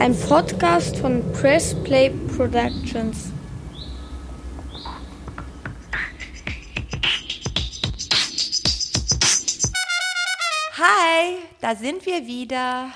[0.00, 3.32] Ein Podcast von Press Play Productions.
[10.76, 12.92] Hi, da sind wir wieder.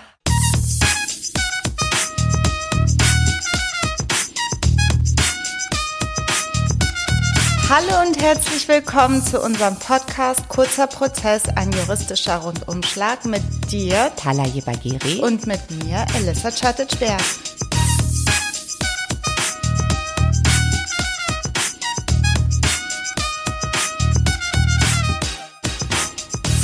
[7.70, 14.62] Hallo und herzlich willkommen zu unserem Podcast Kurzer Prozess, ein juristischer Rundumschlag mit dir, Talaye
[14.62, 15.18] Bageri.
[15.20, 17.20] und mit mir, Elissa Czatic-Berg.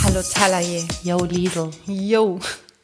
[0.04, 0.86] Hallo Talaye.
[1.02, 1.70] Yo, Liesel.
[1.86, 2.38] Yo,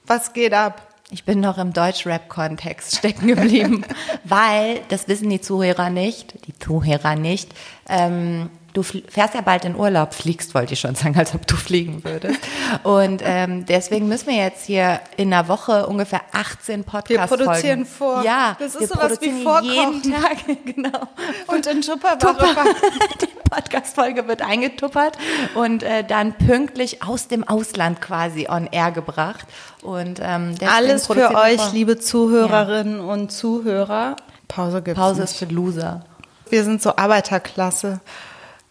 [0.06, 0.89] was geht ab?
[1.12, 3.84] Ich bin noch im Deutsch-Rap-Kontext stecken geblieben,
[4.24, 7.52] weil, das wissen die Zuhörer nicht, die Zuhörer nicht,
[7.88, 11.56] ähm, du fährst ja bald in Urlaub, fliegst wollte ich schon sagen, als ob du
[11.56, 12.38] fliegen würdest.
[12.82, 17.84] Und ähm, deswegen müssen wir jetzt hier in einer Woche ungefähr 18 Podcasts Wir produzieren
[17.86, 18.22] vor.
[18.24, 19.72] Ja, Das ist wir sowas wie Vorkochen.
[19.72, 21.00] jeden Tag, genau.
[21.46, 22.20] Und in Tupperware.
[23.20, 25.18] Die Podcast-Folge wird eingetuppert
[25.54, 29.46] und äh, dann pünktlich aus dem Ausland quasi on air gebracht.
[29.82, 31.72] Und ähm, Alles für euch, vor.
[31.72, 34.16] liebe Zuhörerinnen und Zuhörer.
[34.48, 35.30] Pause gibt's Pause nicht.
[35.30, 36.04] ist für Loser.
[36.48, 38.00] Wir sind so Arbeiterklasse.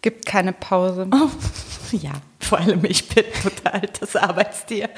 [0.02, 1.08] Gibt keine Pause.
[1.92, 4.90] Ja, vor allem ich bin total das Arbeitstier.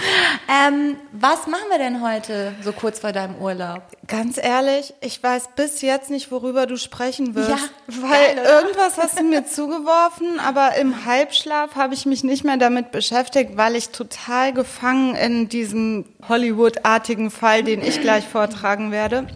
[0.50, 3.84] Ähm, was machen wir denn heute so kurz vor deinem Urlaub?
[4.08, 7.50] Ganz ehrlich, ich weiß bis jetzt nicht, worüber du sprechen wirst.
[7.50, 7.58] Ja,
[7.88, 12.58] weil geil, irgendwas hast du mir zugeworfen, aber im Halbschlaf habe ich mich nicht mehr
[12.58, 19.28] damit beschäftigt, weil ich total gefangen in diesem Hollywood-artigen Fall, den ich gleich vortragen werde.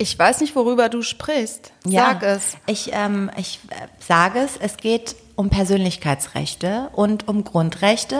[0.00, 1.72] Ich weiß nicht, worüber du sprichst.
[1.84, 2.56] Sag es.
[2.64, 8.18] Ich, ähm, ich äh, sage es, es geht um Persönlichkeitsrechte und um Grundrechte,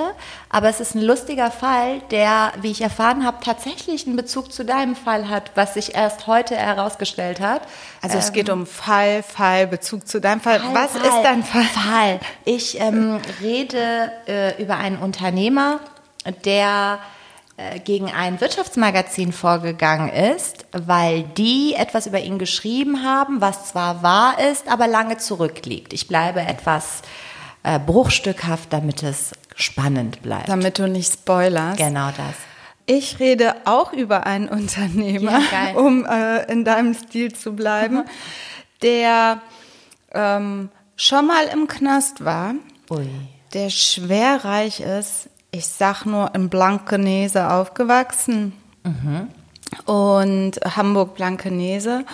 [0.50, 4.66] aber es ist ein lustiger Fall, der, wie ich erfahren habe, tatsächlich einen Bezug zu
[4.66, 7.62] deinem Fall hat, was sich erst heute herausgestellt hat.
[8.02, 10.60] Also es geht um Fall, Fall, Bezug zu deinem Fall.
[10.60, 11.64] Fall, Was Fall, ist dein Fall?
[11.64, 12.20] Fall.
[12.44, 15.80] Ich ähm, rede äh, über einen Unternehmer,
[16.44, 16.98] der
[17.84, 24.36] gegen ein Wirtschaftsmagazin vorgegangen ist, weil die etwas über ihn geschrieben haben, was zwar wahr
[24.50, 25.92] ist, aber lange zurückliegt.
[25.92, 27.02] Ich bleibe etwas
[27.62, 30.48] äh, bruchstückhaft, damit es spannend bleibt.
[30.48, 31.78] Damit du nicht spoilerst.
[31.78, 32.34] Genau das.
[32.86, 38.04] Ich rede auch über einen Unternehmer, Ja, um äh, in deinem Stil zu bleiben,
[38.82, 39.40] der
[40.12, 42.54] ähm, schon mal im Knast war,
[42.90, 43.08] Ui.
[43.54, 45.29] der schwerreich ist.
[45.52, 48.52] Ich sag nur in Blankenese aufgewachsen
[49.84, 52.04] und Hamburg Blankenese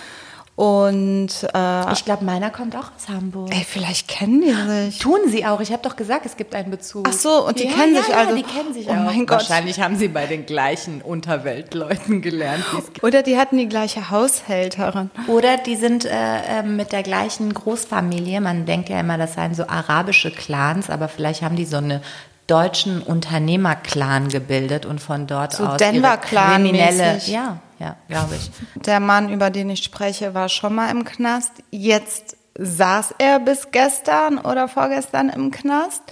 [0.57, 3.55] und äh, Ich glaube, meiner kommt auch aus Hamburg.
[3.55, 4.99] ey, vielleicht kennen die sich.
[5.01, 5.61] Tun sie auch.
[5.61, 7.07] Ich habe doch gesagt, es gibt einen Bezug.
[7.07, 8.35] Ach so, und die ja, kennen ja, sich ja, also.
[8.37, 9.05] die kennen sich Oh auch.
[9.05, 9.41] mein Gott.
[9.41, 12.65] Wahrscheinlich haben sie bei den gleichen Unterweltleuten gelernt.
[12.73, 13.05] die es gibt.
[13.05, 15.11] Oder die hatten die gleiche Haushälterin.
[15.29, 18.41] Oder die sind äh, äh, mit der gleichen Großfamilie.
[18.41, 22.01] Man denkt ja immer, das seien so arabische Clans, aber vielleicht haben die so eine
[22.47, 28.51] deutschen Unternehmerclan gebildet und von dort So aus Denver Clan kriminelle, ja, ja, glaube ich.
[28.83, 31.53] Der Mann, über den ich spreche, war schon mal im Knast.
[31.71, 36.03] Jetzt saß er bis gestern oder vorgestern im Knast.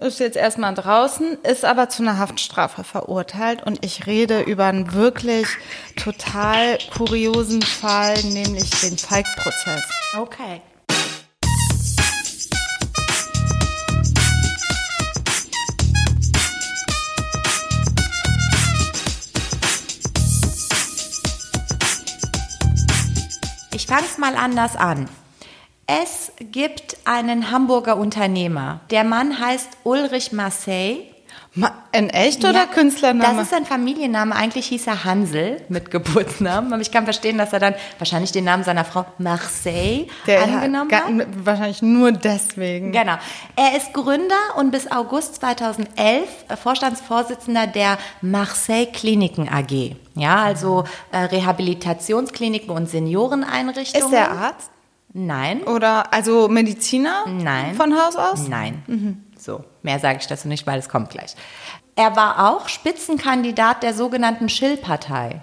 [0.00, 3.64] Ist jetzt erstmal draußen, ist aber zu einer Haftstrafe verurteilt.
[3.64, 5.48] Und ich rede über einen wirklich
[5.96, 9.82] total kuriosen Fall, nämlich den Falk-Prozess.
[10.16, 10.60] Okay.
[23.88, 25.08] Fange es mal anders an.
[25.86, 28.80] Es gibt einen Hamburger Unternehmer.
[28.90, 31.06] Der Mann heißt Ulrich Marseille.
[31.58, 33.36] Ma in echt oder Ja, Künstlername?
[33.38, 34.34] Das ist ein Familienname.
[34.36, 36.72] Eigentlich hieß er Hansel mit Geburtsnamen.
[36.72, 40.88] Aber ich kann verstehen, dass er dann wahrscheinlich den Namen seiner Frau Marseille der angenommen
[40.88, 41.26] ga- hat.
[41.44, 42.92] Wahrscheinlich nur deswegen.
[42.92, 43.14] Genau.
[43.56, 46.28] Er ist Gründer und bis August 2011
[46.62, 49.96] Vorstandsvorsitzender der Marseille Kliniken AG.
[50.14, 54.06] Ja, also äh, Rehabilitationskliniken und Senioreneinrichtungen.
[54.08, 54.70] Ist er Arzt?
[55.14, 55.62] Nein.
[55.62, 57.24] Oder also Mediziner?
[57.26, 57.74] Nein.
[57.74, 58.46] Von Haus aus?
[58.48, 59.24] Nein.
[59.48, 61.34] So, mehr sage ich dazu nicht, weil es kommt gleich.
[61.96, 65.40] Er war auch Spitzenkandidat der sogenannten Schill-Partei.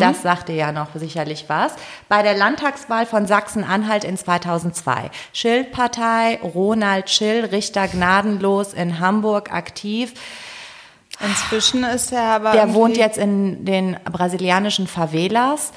[0.00, 1.74] Das sagte ja noch sicherlich was.
[2.08, 5.08] Bei der Landtagswahl von Sachsen-Anhalt in 2002.
[5.32, 10.14] Schill-Partei, Ronald Schill, Richter gnadenlos in Hamburg aktiv.
[11.20, 12.50] Inzwischen ist er aber.
[12.50, 15.72] Der wohnt jetzt in den brasilianischen Favelas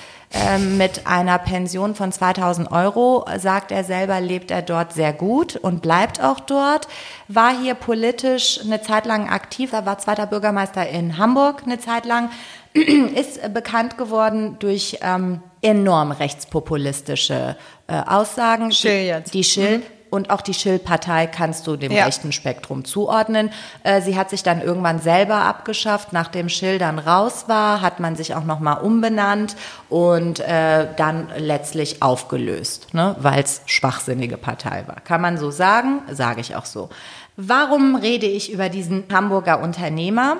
[0.47, 3.25] ähm, mit einer Pension von 2000 Euro.
[3.37, 6.87] Sagt er selber, lebt er dort sehr gut und bleibt auch dort.
[7.27, 9.73] War hier politisch eine Zeit lang aktiv.
[9.73, 12.29] Er war zweiter Bürgermeister in Hamburg eine Zeit lang.
[12.73, 17.55] ist bekannt geworden durch ähm, enorm rechtspopulistische
[17.87, 18.71] äh, Aussagen.
[18.71, 19.33] Schill jetzt.
[19.33, 19.81] Die Schill.
[20.09, 22.05] Und auch die Schill-Partei kannst du dem Ja.
[22.05, 23.51] rechten Spektrum zuordnen.
[23.83, 26.13] Äh, sie hat sich dann irgendwann selber abgeschafft.
[26.13, 29.55] Nachdem Schill dann raus war, hat man sich auch nochmal umbenannt
[29.89, 33.15] und äh, dann letztlich aufgelöst, ne?
[33.19, 34.97] weil es schwachsinnige Partei war.
[35.01, 36.89] Kann man so sagen, sage ich auch so.
[37.35, 40.37] Warum rede ich über diesen Hamburger Unternehmer?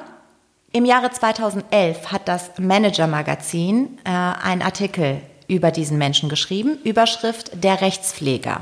[0.74, 7.82] Im Jahre 2011 hat das Manager-Magazin äh, einen Artikel über diesen Menschen geschrieben, Überschrift Der
[7.82, 8.62] Rechtspfleger.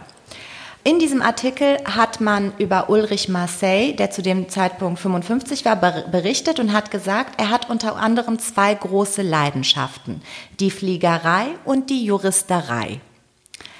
[0.87, 6.03] In diesem Artikel hat man über Ulrich Marseille, der zu dem Zeitpunkt 55 war, ber-
[6.11, 10.21] berichtet und hat gesagt, er hat unter anderem zwei große Leidenschaften,
[10.59, 13.01] die Fliegerei und die Juristerei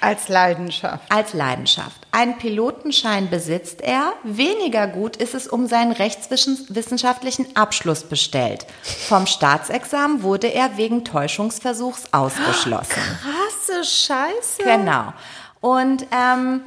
[0.00, 1.04] Als Leidenschaft.
[1.12, 2.08] als Leidenschaft.
[2.10, 4.12] Einen Pilotenschein besitzt er.
[4.24, 8.66] Weniger gut ist es um seinen rechtswissenschaftlichen Abschluss bestellt.
[8.82, 13.00] Vom Staatsexamen wurde er wegen Täuschungsversuchs ausgeschlossen.
[13.22, 14.64] Krasse Scheiße.
[14.64, 15.12] Genau.
[15.60, 16.62] Und ähm,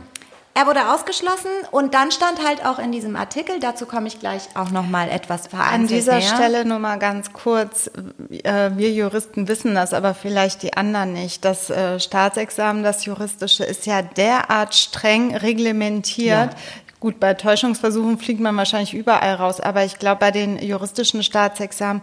[0.60, 4.50] er wurde ausgeschlossen und dann stand halt auch in diesem Artikel, dazu komme ich gleich
[4.56, 6.36] auch noch mal etwas vereinzelt An dieser näher.
[6.36, 7.90] Stelle nur mal ganz kurz,
[8.44, 11.46] äh, wir Juristen wissen das, aber vielleicht die anderen nicht.
[11.46, 16.52] Das äh, Staatsexamen, das juristische, ist ja derart streng reglementiert.
[16.52, 16.60] Ja.
[17.00, 22.02] Gut, bei Täuschungsversuchen fliegt man wahrscheinlich überall raus, aber ich glaube, bei den juristischen Staatsexamen,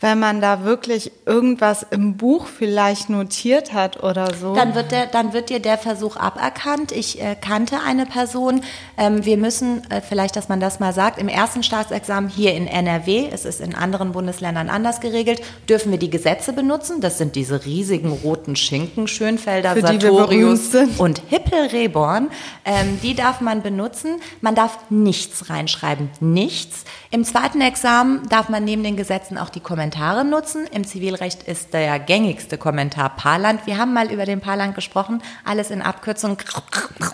[0.00, 4.54] wenn man da wirklich irgendwas im Buch vielleicht notiert hat oder so.
[4.54, 6.90] Dann wird, der, dann wird dir der Versuch aberkannt.
[6.90, 8.62] Ich äh, kannte eine Person.
[8.96, 12.66] Ähm, wir müssen, äh, vielleicht, dass man das mal sagt, im ersten Staatsexamen hier in
[12.66, 17.02] NRW, es ist in anderen Bundesländern anders geregelt, dürfen wir die Gesetze benutzen.
[17.02, 21.00] Das sind diese riesigen roten Schinken, Schönfelder, Für die wir Sartorius berühmt sind.
[21.00, 22.30] und Hippel-Reborn.
[22.64, 24.16] Ähm, die darf man benutzen.
[24.40, 26.08] Man darf nichts reinschreiben.
[26.20, 26.84] Nichts.
[27.12, 30.68] Im zweiten Examen darf man neben den Gesetzen auch die Kommentare nutzen.
[30.68, 33.66] Im Zivilrecht ist der gängigste Kommentar Parland.
[33.66, 35.20] Wir haben mal über den Parland gesprochen.
[35.44, 36.38] Alles in Abkürzung.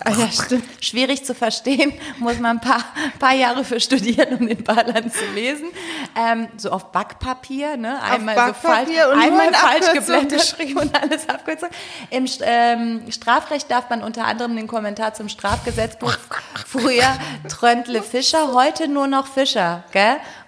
[0.05, 0.65] Ah, ja, stimmt.
[0.85, 1.95] Schwierig zu verstehen.
[2.19, 2.85] Muss man ein paar,
[3.19, 5.69] paar Jahre für studieren, um den Parland zu lesen.
[6.15, 7.99] Ähm, so auf Backpapier, ne?
[8.03, 10.79] Einmal so Backpapier falsch, und nur einmal in falsch geblättert geschrieben.
[10.79, 11.71] und alles Abkürzung.
[12.11, 16.19] Im ähm, Strafrecht darf man unter anderem den Kommentar zum Strafgesetzbuch
[16.67, 17.17] früher
[17.49, 19.99] Tröntle Fischer, heute nur noch Fischer, தக்க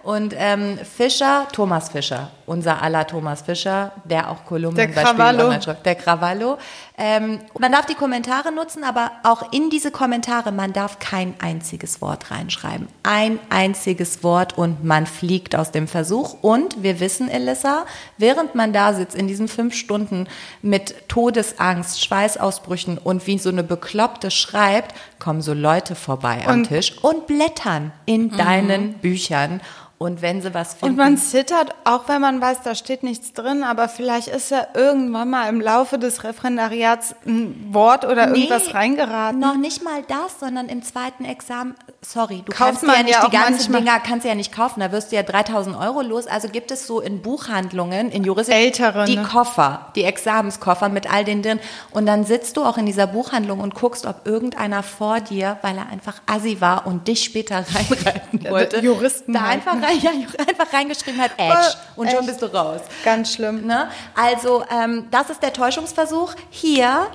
[0.02, 5.52] Und ähm, Fischer, Thomas Fischer, unser aller Thomas Fischer, der auch Kolumnen Der bei Krawallo.
[5.52, 6.58] Spiegel der Krawallo.
[6.96, 12.00] Ähm, man darf die Kommentare nutzen, aber auch in diese Kommentare, man darf kein einziges
[12.00, 12.88] Wort reinschreiben.
[13.02, 16.36] Ein einziges Wort und man fliegt aus dem Versuch.
[16.42, 17.84] Und wir wissen, Elissa,
[18.16, 20.26] während man da sitzt in diesen fünf Stunden
[20.62, 26.68] mit Todesangst, Schweißausbrüchen und wie so eine Bekloppte schreibt, kommen so Leute vorbei am Und-
[26.68, 29.60] Tisch und blättern in deinen Büchern.
[29.98, 33.32] Und wenn sie was Und finden, man zittert, auch wenn man weiß, da steht nichts
[33.32, 38.66] drin, aber vielleicht ist ja irgendwann mal im Laufe des Referendariats ein Wort oder irgendwas
[38.66, 39.40] Nee, reingeraten.
[39.40, 43.26] Noch nicht mal das, sondern im zweiten Examen, sorry, du Kauft kannst ja nicht ja
[43.26, 43.72] die ganzen.
[43.72, 46.28] Dinger, kannst du ja nicht kaufen, da wirst du ja 3000 Euro los.
[46.28, 49.24] Also gibt es so in Buchhandlungen, in Juristik, Ältere, die ne?
[49.24, 51.58] Koffer, die Examenskoffer mit all den drin.
[51.90, 55.76] Und dann sitzt du auch in dieser Buchhandlung und guckst, ob irgendeiner vor dir, weil
[55.76, 59.87] er einfach assi war und dich später reinreiten wollte, Juristen da halt, einfach, ne?
[59.87, 61.74] rein, ja, einfach reingeschrieben hat, Edge.
[61.96, 62.80] Oh, Und schon bist du raus.
[63.04, 63.66] Ganz schlimm.
[63.66, 63.90] Ne?
[64.14, 66.34] Also ähm, das ist der Täuschungsversuch.
[66.50, 67.08] Hier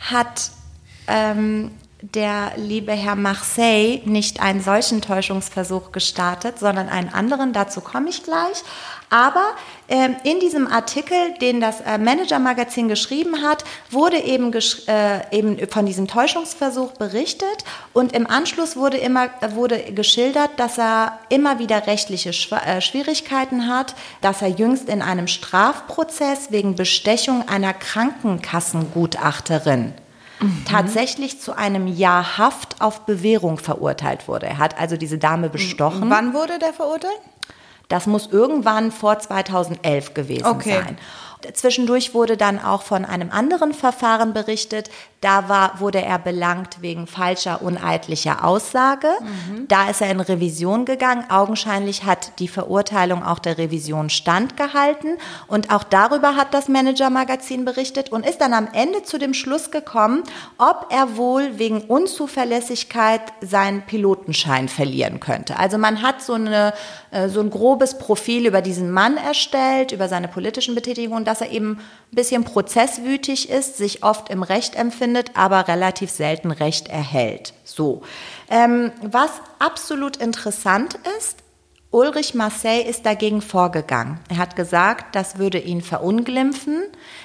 [0.00, 0.50] hat
[1.06, 7.52] ähm, der liebe Herr Marseille nicht einen solchen Täuschungsversuch gestartet, sondern einen anderen.
[7.52, 8.62] Dazu komme ich gleich.
[9.10, 9.42] Aber
[9.88, 15.58] ähm, in diesem Artikel, den das äh, Manager-Magazin geschrieben hat, wurde eben, gesch äh, eben
[15.68, 17.64] von diesem Täuschungsversuch berichtet
[17.94, 23.66] und im Anschluss wurde immer wurde geschildert, dass er immer wieder rechtliche Schwa äh, Schwierigkeiten
[23.66, 29.94] hat, dass er jüngst in einem Strafprozess wegen Bestechung einer Krankenkassengutachterin
[30.66, 34.46] tatsächlich zu einem Jahr Haft auf Bewährung verurteilt wurde.
[34.46, 36.10] Er hat also diese Dame bestochen.
[36.10, 37.20] Wann wurde der verurteilt?
[37.88, 40.82] Das muss irgendwann vor 2011 gewesen Okay.
[40.84, 40.98] sein.
[41.54, 44.90] Zwischendurch wurde dann auch von einem anderen Verfahren berichtet.
[45.20, 49.08] Da war, wurde er belangt wegen falscher, uneidlicher Aussage.
[49.66, 51.24] Da ist er in Revision gegangen.
[51.28, 55.18] Augenscheinlich hat die Verurteilung auch der Revision standgehalten.
[55.48, 59.72] Und auch darüber hat das Manager-Magazin berichtet und ist dann am Ende zu dem Schluss
[59.72, 60.22] gekommen,
[60.56, 65.58] ob er wohl wegen Unzuverlässigkeit seinen Pilotenschein verlieren könnte.
[65.58, 66.74] Also man hat so, eine,
[67.10, 71.50] äh, so ein grobes Profil über diesen Mann erstellt, über seine politischen Betätigungen, dass er
[71.50, 77.52] eben ein bisschen prozesswütig ist, sich oft im Recht empfindet, aber relativ selten Recht erhält.
[77.64, 78.02] So.
[78.50, 81.42] Ähm, was absolut interessant ist,
[81.90, 84.20] Ulrich Marseille ist dagegen vorgegangen.
[84.28, 86.82] Er hat gesagt, das würde ihn verunglimpfen.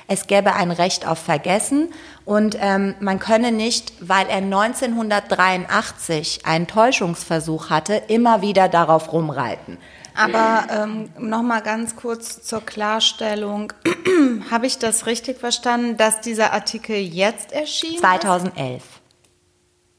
[0.07, 1.89] Es gäbe ein Recht auf Vergessen
[2.23, 9.79] und ähm, man könne nicht, weil er 1983 einen Täuschungsversuch hatte, immer wieder darauf rumreiten.
[10.15, 13.73] Aber ähm, nochmal ganz kurz zur Klarstellung.
[14.51, 18.83] Habe ich das richtig verstanden, dass dieser Artikel jetzt erschienen 2011.
[18.83, 19.02] ist?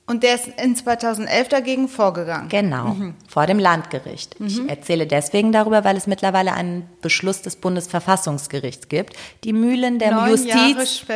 [0.06, 2.50] Und der ist in 2011 dagegen vorgegangen?
[2.50, 2.94] Genau,
[3.26, 4.36] vor dem Landgericht.
[4.38, 9.16] Ich erzähle deswegen darüber, weil es mittlerweile einen Beschluss des Bundesverfassungsgerichts gibt.
[9.44, 11.06] Die Mühlen der Neun Justiz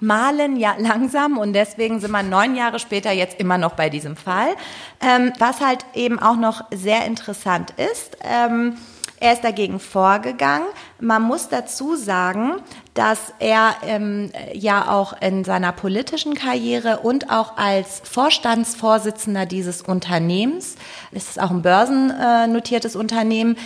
[0.00, 4.14] malen ja langsam und deswegen sind wir neun Jahre später jetzt immer noch bei diesem
[4.14, 4.54] Fall.
[5.00, 8.76] Ähm, was halt eben auch noch sehr interessant ist, ähm,
[9.20, 10.66] er ist dagegen vorgegangen.
[11.00, 12.54] Man muss dazu sagen,
[12.94, 20.76] dass er ähm, ja auch in seiner politischen Karriere und auch als Vorstandsvorsitzender dieses Unternehmens,
[21.12, 23.56] es ist auch ein börsennotiertes Unternehmen,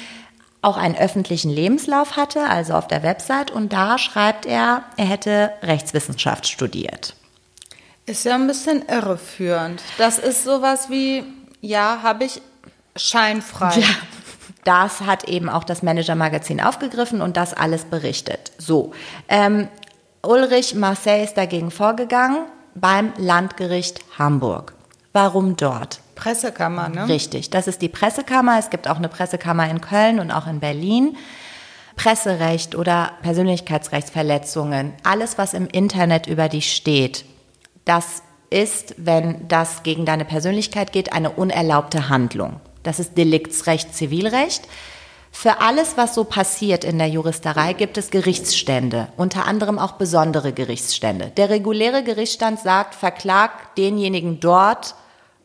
[0.60, 3.50] auch einen öffentlichen Lebenslauf hatte, also auf der Website.
[3.50, 7.14] Und da schreibt er, er hätte Rechtswissenschaft studiert.
[8.06, 9.82] Ist ja ein bisschen irreführend.
[9.98, 11.24] Das ist sowas wie,
[11.60, 12.40] ja, habe ich
[12.96, 13.78] scheinfrei.
[13.78, 13.86] Ja,
[14.68, 18.52] das hat eben auch das Manager-Magazin aufgegriffen und das alles berichtet.
[18.58, 18.92] So,
[19.30, 19.68] ähm,
[20.22, 22.44] Ulrich Marseille ist dagegen vorgegangen
[22.74, 24.74] beim Landgericht Hamburg.
[25.14, 26.00] Warum dort?
[26.16, 27.08] Pressekammer, ne?
[27.08, 28.58] Richtig, das ist die Pressekammer.
[28.58, 31.16] Es gibt auch eine Pressekammer in Köln und auch in Berlin.
[31.96, 37.24] Presserecht oder Persönlichkeitsrechtsverletzungen, alles, was im Internet über dich steht,
[37.86, 42.60] das ist, wenn das gegen deine Persönlichkeit geht, eine unerlaubte Handlung.
[42.88, 44.62] Das ist Deliktsrecht, Zivilrecht.
[45.30, 50.54] Für alles, was so passiert in der Juristerei, gibt es Gerichtsstände, unter anderem auch besondere
[50.54, 51.30] Gerichtsstände.
[51.36, 54.94] Der reguläre Gerichtsstand sagt, verklag denjenigen dort,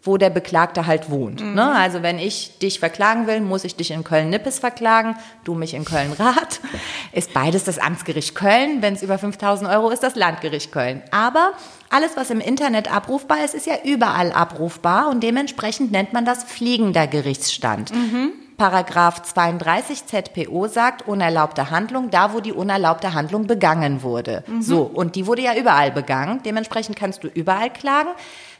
[0.03, 1.41] wo der Beklagte halt wohnt.
[1.41, 1.75] Ne?
[1.75, 5.83] Also wenn ich dich verklagen will, muss ich dich in Köln-Nippes verklagen, du mich in
[5.83, 6.61] Köln-Rath.
[7.11, 8.81] Ist beides das Amtsgericht Köln.
[8.81, 11.01] Wenn es über 5000 Euro ist, das Landgericht Köln.
[11.11, 11.51] Aber
[11.93, 16.43] alles, was im Internet abrufbar ist, ist ja überall abrufbar und dementsprechend nennt man das
[16.43, 17.91] fliegender Gerichtsstand.
[18.57, 24.43] Paragraph 32 ZPO sagt unerlaubte Handlung, da wo die unerlaubte Handlung begangen wurde.
[24.59, 26.41] So, und die wurde ja überall begangen.
[26.43, 28.09] Dementsprechend kannst du überall klagen.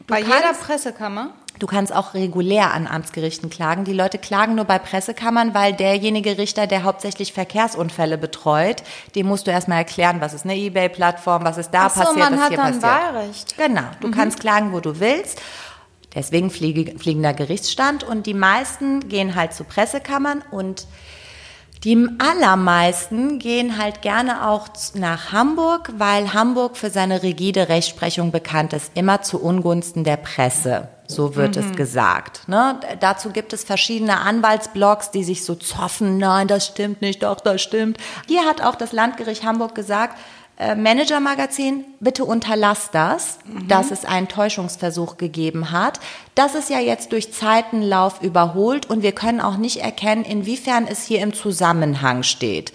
[0.00, 1.34] Du Bei kannst, jeder Pressekammer?
[1.60, 3.84] Du kannst auch regulär an Amtsgerichten klagen.
[3.84, 8.82] Die Leute klagen nur bei Pressekammern, weil derjenige Richter, der hauptsächlich Verkehrsunfälle betreut,
[9.14, 12.34] dem musst du erstmal erklären, was ist eine Ebay-Plattform, was ist da so, passiert, man
[12.34, 13.14] was hat hier dann passiert.
[13.14, 13.56] Wahlrecht.
[13.56, 15.40] Genau, du kannst klagen, wo du willst.
[16.14, 20.86] Deswegen fliege, fliegender Gerichtsstand und die meisten gehen halt zu Pressekammern und
[21.84, 28.72] die allermeisten gehen halt gerne auch nach Hamburg, weil Hamburg für seine rigide Rechtsprechung bekannt
[28.72, 30.88] ist, immer zu Ungunsten der Presse.
[31.06, 32.48] So wird es gesagt.
[32.48, 32.80] Ne?
[33.00, 36.18] Dazu gibt es verschiedene Anwaltsblogs, die sich so zoffen.
[36.18, 37.98] Nein, das stimmt nicht, doch, das stimmt.
[38.26, 40.18] Hier hat auch das Landgericht Hamburg gesagt,
[40.56, 45.98] äh, Manager-Magazin, bitte unterlass das, dass es einen Täuschungsversuch gegeben hat.
[46.36, 51.02] Das ist ja jetzt durch Zeitenlauf überholt und wir können auch nicht erkennen, inwiefern es
[51.02, 52.72] hier im Zusammenhang steht.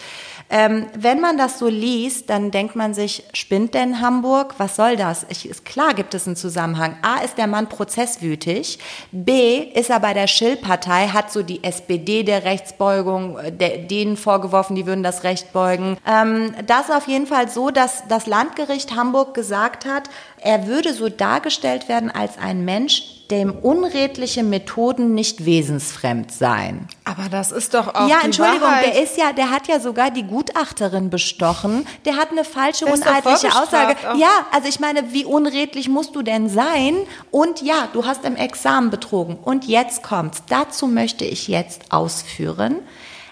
[0.49, 4.55] Ähm, wenn man das so liest, dann denkt man sich, spinnt denn Hamburg?
[4.57, 5.25] Was soll das?
[5.29, 6.97] Ich, ist klar gibt es einen Zusammenhang.
[7.03, 8.79] A, ist der Mann prozesswütig.
[9.11, 14.17] B, ist er bei der Schill-Partei, hat so die SPD der Rechtsbeugung, äh, der, denen
[14.17, 15.97] vorgeworfen, die würden das Recht beugen.
[16.05, 20.09] Ähm, das ist auf jeden Fall so, dass das Landgericht Hamburg gesagt hat,
[20.41, 26.87] er würde so dargestellt werden als ein Mensch, dem unredliche Methoden nicht wesensfremd seien.
[27.05, 28.85] Aber das ist doch auch Ja, die Entschuldigung, Wahrheit.
[28.95, 31.85] der ist ja, der hat ja sogar die Gutachterin bestochen.
[32.05, 33.95] Der hat eine falsche, Der uneidliche Aussage.
[34.09, 34.15] auch.
[34.17, 36.95] Ja, also ich meine, wie unredlich musst du denn sein?
[37.29, 39.37] Und ja, du hast im Examen betrogen.
[39.43, 40.41] Und jetzt kommt's.
[40.49, 42.77] Dazu möchte ich jetzt ausführen.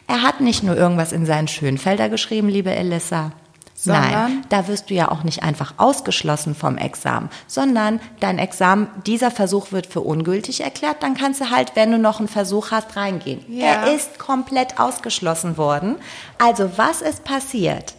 [0.07, 3.31] Er hat nicht nur irgendwas in seinen Schönfelder geschrieben, liebe Elissa.
[3.79, 4.11] Sondern?
[4.11, 9.29] Nein, da wirst du ja auch nicht einfach ausgeschlossen vom Examen, sondern dein Examen, dieser
[9.29, 12.95] Versuch wird für ungültig erklärt, dann kannst du halt, wenn du noch einen Versuch hast,
[12.95, 13.45] reingehen.
[13.47, 13.65] Ja.
[13.67, 15.97] Er ist komplett ausgeschlossen worden.
[16.39, 17.93] Also was ist passiert?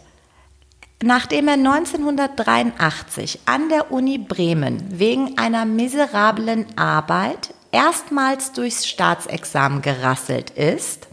[1.01, 10.49] Nachdem er 1983 an der Uni Bremen wegen einer miserablen Arbeit erstmals durchs Staatsexamen gerasselt
[10.49, 11.07] ist,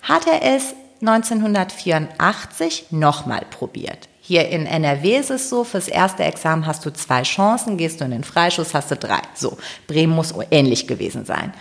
[0.00, 4.08] hat er es 1984 nochmal probiert.
[4.20, 8.04] Hier in NRW ist es so, fürs erste Examen hast du zwei Chancen, gehst du
[8.04, 9.20] in den Freischuss, hast du drei.
[9.34, 11.54] So, Bremen muss ähnlich gewesen sein.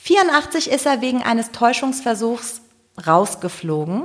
[0.00, 2.62] 84 ist er wegen eines Täuschungsversuchs
[3.06, 4.04] rausgeflogen.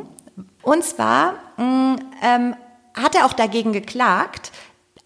[0.61, 2.55] Und zwar mh, ähm,
[2.93, 4.51] hat er auch dagegen geklagt,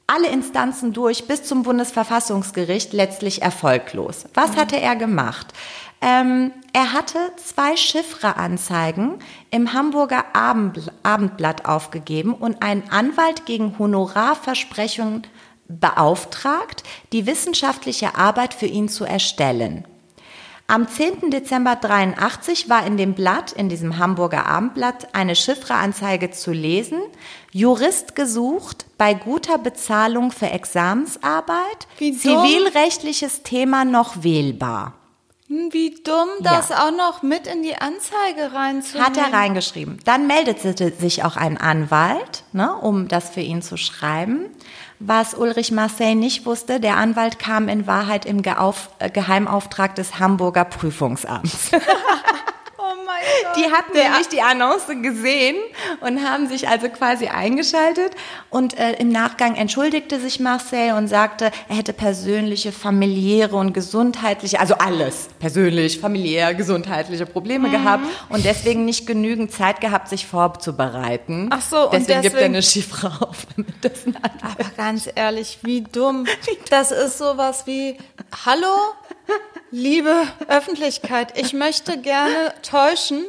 [0.08, 4.26] alle Instanzen durch bis zum Bundesverfassungsgericht letztlich erfolglos.
[4.34, 5.54] Was hatte er gemacht?
[6.02, 15.28] Ähm, er hatte zwei Chiffre-Anzeigen im Hamburger Abendbl Abendblatt aufgegeben und einen Anwalt gegen Honorarversprechungen
[15.68, 19.86] beauftragt, die wissenschaftliche Arbeit für ihn zu erstellen.
[20.68, 21.32] Am 10.
[21.32, 27.02] Dezember 83 war in dem Blatt, in diesem Hamburger Abendblatt, eine Chiffre-Anzeige zu lesen.
[27.52, 35.01] Jurist gesucht, bei guter Bezahlung für Examensarbeit, zivilrechtliches Thema noch wählbar.
[35.52, 36.88] Hm, Wie dumm, das Ja.
[36.88, 39.06] auch noch mit in die Anzeige reinzunehmen.
[39.06, 40.00] Hat er reingeschrieben.
[40.06, 44.46] Dann meldete sich auch ein Anwalt, ne, um das für ihn zu schreiben.
[45.00, 50.20] Was Ulrich Marseille nicht wusste, der Anwalt kam in Wahrheit im Geauf äh, Geheimauftrag des
[50.20, 51.72] Hamburger Prüfungsamts.
[53.58, 55.56] Die hatten nämlich die Annonce gesehen
[56.00, 58.12] und haben sich also quasi eingeschaltet.
[58.50, 64.60] Und äh, im Nachgang entschuldigte sich Marcel und sagte, er hätte persönliche, familiäre und gesundheitliche,
[64.60, 67.72] also alles, persönlich, familiär, gesundheitliche Probleme Mhm.
[67.72, 71.50] gehabt und deswegen nicht genügend Zeit gehabt, sich vorzubereiten.
[71.52, 73.92] Ach so, und deswegen, gibt er deswegen- eine Chiffre auf, damit das
[74.42, 76.26] Aber ganz ehrlich, wie dumm.
[76.70, 77.98] Das ist sowas wie,
[78.46, 78.68] hallo,
[79.72, 80.14] liebe
[80.48, 83.24] Öffentlichkeit, ich möchte gerne täuschen.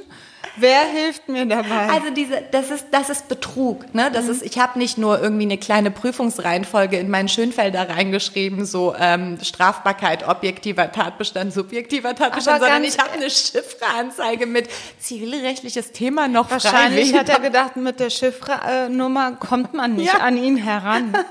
[0.57, 1.89] Wer hilft mir dabei?
[1.89, 3.95] Also diese, das ist, das ist Betrug.
[3.95, 4.11] Ne?
[4.11, 4.13] Mhm.
[4.13, 8.95] Das ist, ich habe nicht nur irgendwie eine kleine Prüfungsreihenfolge in meinen Schönfelder reingeschrieben, so
[8.99, 14.69] ähm, Strafbarkeit, objektiver Tatbestand, subjektiver Tatbestand, Aber sondern ich habe eine Chiffreanzeige mit
[14.99, 20.21] zivilrechtliches Thema noch Wahrscheinlich hat er gedacht, mit der Chiffre-Nummer kommt man nicht Ja.
[20.21, 21.15] an ihn heran.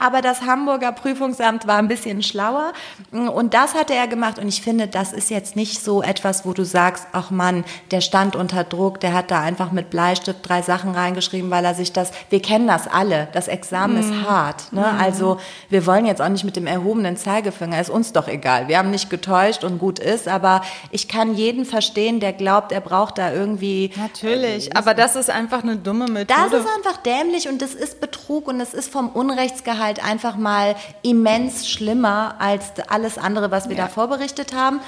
[0.00, 2.72] Aber das Hamburger Prüfungsamt war ein bisschen schlauer.
[3.10, 4.38] Und das hatte er gemacht.
[4.38, 8.00] Und ich finde, das ist jetzt nicht so etwas, wo du sagst, ach Mann, der
[8.00, 11.92] stand unter Druck, der hat da einfach mit Bleistift drei Sachen reingeschrieben, weil er sich
[11.92, 14.84] das, wir kennen das alle, das Examen ist hart, ne?
[14.98, 15.38] Also
[15.70, 18.90] wir wollen jetzt auch nicht mit dem erhobenen Zeigefinger, ist uns doch egal, wir haben
[18.90, 23.32] nicht getäuscht und gut ist, aber ich kann jeden verstehen, der glaubt, er braucht da
[23.32, 26.26] irgendwie Natürlich, aber das ist einfach eine dumme Methode.
[26.50, 29.10] das ist einfach dämlich und das ist Betrug und es ist vom
[29.54, 34.80] Unrechtsgehalt einfach mal immens schlimmer als alles andere, was wir davor berichtet haben.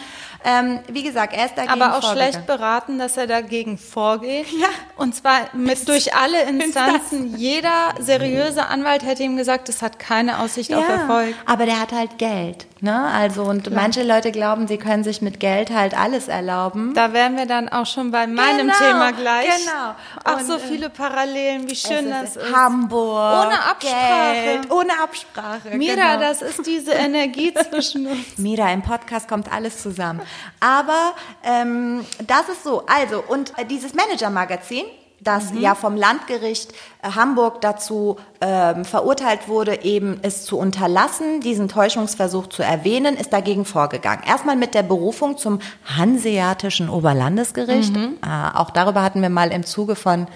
[0.44, 2.32] Ähm, wie gesagt, er ist dagegen aber auch vorgegangen.
[2.32, 4.46] schlecht beraten, dass er dagegen vorgeht.
[4.52, 4.68] Ja.
[4.96, 7.36] Und zwar mit durch alle Instanzen.
[7.36, 11.34] Jeder seriöse Anwalt hätte ihm gesagt, es hat keine Aussicht auf Erfolg.
[11.46, 13.06] aber der hat halt Geld, ne?
[13.12, 16.94] Also und manche Leute glauben, sie können sich mit Geld halt alles erlauben.
[16.94, 19.46] Da wären wir dann auch schon bei meinem Genau, Thema gleich.
[19.46, 19.94] genau.
[20.24, 22.52] Ach, so äh, viele Parallelen, wie schön das ist.
[22.54, 23.46] Hamburg.
[23.46, 24.34] Ohne Absprache.
[24.44, 25.76] Geld, ohne Absprache.
[25.76, 26.20] Mira, genau.
[26.20, 28.38] das ist diese Energie zwischen uns.
[28.38, 30.20] Mira, im Podcast kommt alles zusammen.
[30.60, 31.12] Aber
[31.44, 32.84] ähm, das ist so.
[32.86, 34.84] Also, und äh, dieses Manager-Magazin,
[35.20, 41.68] das ja vom Landgericht äh, Hamburg dazu ähm, verurteilt wurde, eben es zu unterlassen, diesen
[41.68, 44.22] Täuschungsversuch zu erwähnen, ist dagegen vorgegangen.
[44.26, 45.60] Erstmal mit der Berufung zum
[45.96, 47.96] Hanseatischen Oberlandesgericht.
[47.96, 48.10] Äh,
[48.54, 50.26] auch darüber hatten wir mal im Zuge von,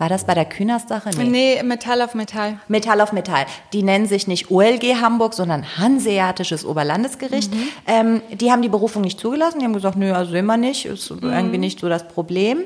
[0.00, 1.10] war das bei der Kühnersache?
[1.18, 2.58] Nee, Metall auf Metall.
[2.68, 3.44] Metall auf Metall.
[3.74, 7.52] Die nennen sich nicht OLG Hamburg, sondern Hanseatisches Oberlandesgericht.
[7.86, 9.58] Ähm, die haben die Berufung nicht zugelassen.
[9.58, 12.62] Die haben gesagt, nö, also wir nicht, ist irgendwie nicht so das Problem.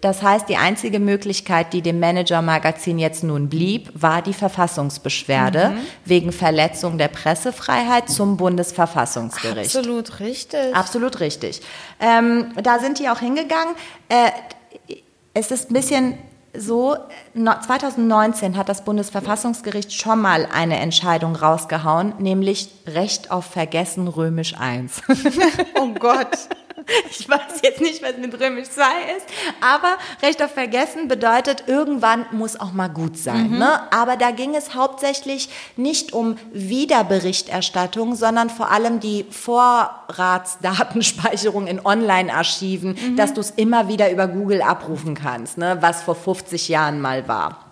[0.00, 6.32] Das heißt, die einzige Möglichkeit, die dem Manager-Magazin jetzt nun blieb, war die Verfassungsbeschwerde wegen
[6.32, 9.76] Verletzung der Pressefreiheit zum Bundesverfassungsgericht.
[9.76, 10.74] Absolut richtig.
[10.74, 11.60] Absolut richtig.
[12.00, 13.76] Ähm, da sind die auch hingegangen.
[14.08, 14.96] Äh,
[15.32, 16.18] es ist ein bisschen
[16.56, 16.96] so,
[17.34, 24.54] no- 2019 hat das Bundesverfassungsgericht schon mal eine Entscheidung rausgehauen, nämlich Recht auf Vergessen römisch
[24.58, 25.02] 1.
[25.74, 26.48] Oh Gott.
[27.10, 28.82] Ich weiß jetzt nicht, was mit römisch 2
[29.16, 29.26] ist,
[29.60, 33.58] aber Recht auf Vergessen bedeutet, irgendwann muss auch mal gut sein.
[33.58, 33.92] Ne?
[33.92, 43.16] Aber da ging es hauptsächlich nicht um Wiederberichterstattung, sondern vor allem die Vorratsdatenspeicherung in Online-Archiven,
[43.16, 45.78] dass du es immer wieder über Google abrufen kannst, ne?
[45.80, 47.69] was vor 50 Jahren mal war.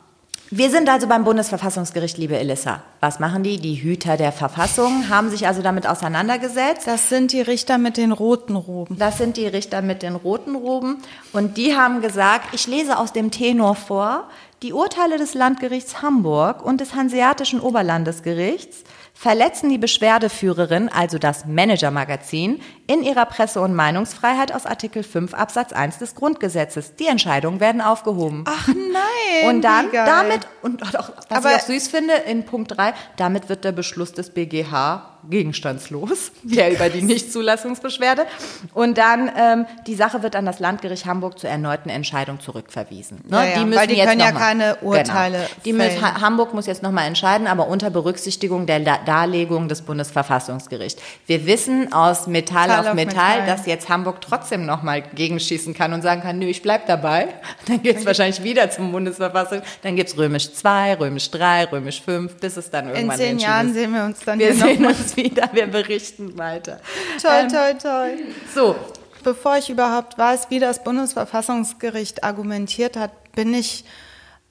[0.50, 2.82] Wir sind also beim Bundesverfassungsgericht, liebe Elissa.
[3.00, 3.58] Was machen die?
[3.58, 6.86] Die Hüter der Verfassung haben sich also damit auseinandergesetzt.
[6.86, 8.96] Das sind die Richter mit den roten Roben.
[8.98, 11.02] Das sind die Richter mit den roten Roben.
[11.34, 14.24] Und die haben gesagt, ich lese aus dem Tenor vor,
[14.62, 18.84] die Urteile des Landgerichts Hamburg und des Hanseatischen Oberlandesgerichts
[19.18, 25.72] verletzen die Beschwerdeführerin, also das Manager-Magazin, in ihrer Presse- und Meinungsfreiheit aus Artikel 5 Absatz
[25.72, 26.94] 1 des Grundgesetzes.
[26.94, 28.44] Die Entscheidungen werden aufgehoben.
[28.46, 29.48] Ach nein.
[29.50, 33.48] Und dann, damit, und auch, was Aber- ich auch süß finde, in Punkt 3, damit
[33.48, 38.26] wird der Beschluss des BGH gegenstandslos, ja über die Nichtzulassungsbeschwerde.
[38.74, 43.18] Und dann, ähm, die Sache wird an das Landgericht Hamburg zur erneuten Entscheidung zurückverwiesen.
[43.28, 43.36] Ne?
[43.36, 45.48] Ja, ja, die müssen weil die jetzt können ja mal, keine Urteile Genau.
[45.64, 51.00] Die müssen, Hamburg muss jetzt nochmal entscheiden, aber unter Berücksichtigung der Da- Darlegung des Bundesverfassungsgerichts.
[51.26, 53.46] Wir wissen aus Metall, Metall auf Metall, Metall.
[53.46, 57.28] dass jetzt Hamburg trotzdem nochmal gegenschießen kann und sagen kann, nö, ich bleib dabei.
[57.66, 59.62] Dann geht's wahrscheinlich wieder zum Bundesverfassung.
[59.82, 63.50] Dann gibt's römisch 2, römisch 3, römisch 5, bis es dann In irgendwann zehn entschieden
[63.50, 63.74] Jahren ist.
[63.74, 64.90] sehen wir uns dann Wir hier sehen noch.
[64.90, 66.80] uns wieder, wir berichten weiter.
[67.20, 68.18] Toll, Ähm, toll, toll.
[68.54, 68.76] So,
[69.24, 73.84] Bevor ich überhaupt weiß, wie das Bundesverfassungsgericht argumentiert hat, bin ich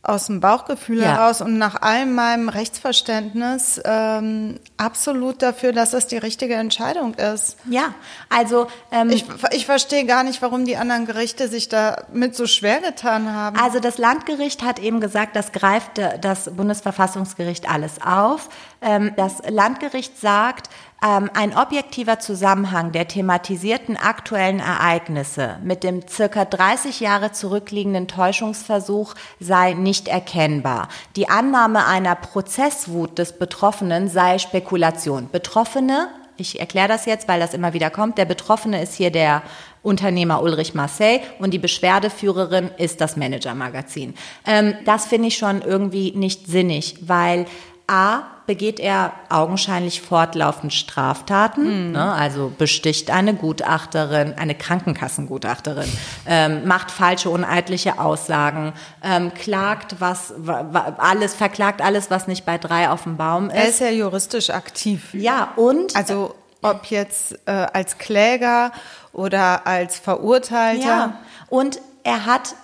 [0.07, 1.17] aus dem Bauchgefühl Ja.
[1.17, 7.57] heraus und nach allem meinem Rechtsverständnis ähm, absolut dafür, dass das die richtige Entscheidung ist.
[7.69, 7.93] ja,
[8.29, 12.79] also ähm, Ich, ich verstehe gar nicht, warum die anderen Gerichte sich damit so schwer
[12.79, 13.59] getan haben.
[13.59, 18.49] Also das Landgericht hat eben gesagt, das greift äh, das Bundesverfassungsgericht alles auf.
[18.81, 26.99] Ähm, Das Landgericht sagt, ein objektiver Zusammenhang der thematisierten aktuellen Ereignisse mit dem circa 30
[27.01, 30.89] Jahre zurückliegenden Täuschungsversuch sei nicht erkennbar.
[31.15, 35.29] Die Annahme einer Prozesswut des Betroffenen sei Spekulation.
[35.31, 36.07] Betroffene
[36.37, 38.17] ich erkläre das jetzt, weil das immer wieder kommt.
[38.17, 39.41] Der Betroffene ist hier der
[39.81, 44.13] Unternehmer Ulrich Marseille und die Beschwerdeführerin ist das Manager-Magazin.
[44.45, 47.47] Ähm, das finde ich schon irgendwie nicht sinnig, weil
[47.87, 55.91] A, begeht er augenscheinlich fortlaufend Straftaten, ne, also besticht eine Gutachterin, eine Krankenkassengutachterin,
[56.25, 62.45] ähm, macht falsche, uneidliche Aussagen, ähm, klagt was, wa, wa, alles, verklagt alles, was nicht
[62.45, 63.75] bei drei auf dem Baum er ist.
[63.75, 65.13] ist ja juristisch aktiv.
[65.13, 68.71] Ja, und Also ob jetzt äh, als Kläger
[69.11, 70.85] oder als Verurteilter.
[70.85, 72.55] Ja, und er hat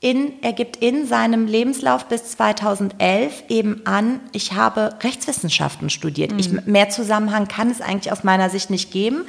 [0.00, 6.32] in, er gibt in seinem Lebenslauf bis 2011 eben an, ich habe Rechtswissenschaften studiert.
[6.38, 9.26] Ich, mehr Zusammenhang kann es eigentlich aus meiner Sicht nicht geben.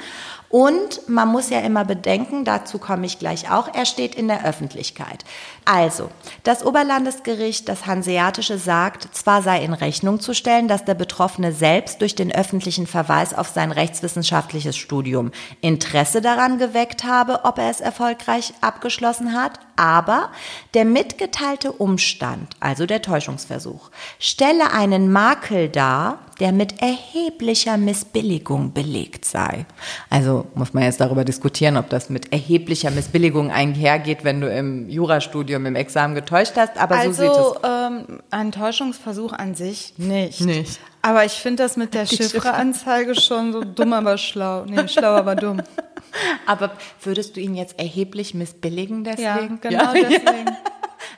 [0.48, 4.46] Und man muss ja immer bedenken, dazu komme ich gleich auch, er steht in der
[4.46, 5.24] Öffentlichkeit.
[5.64, 6.10] Also,
[6.42, 12.00] das Oberlandesgericht, das Hanseatische sagt, zwar sei in Rechnung zu stellen, dass der Betroffene selbst
[12.00, 17.80] durch den öffentlichen Verweis auf sein rechtswissenschaftliches Studium Interesse daran geweckt habe, ob er es
[17.80, 20.30] erfolgreich abgeschlossen hat, aber
[20.74, 29.24] der mitgeteilte Umstand, also der Täuschungsversuch, stelle einen Makel dar, der mit erheblicher Missbilligung belegt
[29.24, 29.64] sei.
[30.10, 34.88] Also muss man jetzt darüber diskutieren, ob das mit erheblicher Missbilligung einhergeht, wenn du im
[34.88, 37.36] Jurastudium im Examen getäuscht hast, aber so sieht es.
[37.36, 40.40] Also ähm, ein Täuschungsversuch an sich nicht.
[40.40, 40.80] Nicht.
[41.02, 44.64] Aber ich finde das mit der Chiffre-Anzeige schon so dumm, aber schlau.
[44.64, 45.62] Nee, schlau, aber dumm.
[46.46, 49.60] Aber würdest du ihn jetzt erheblich missbilligen Ja, deswegen?
[49.62, 50.56] genau deswegen.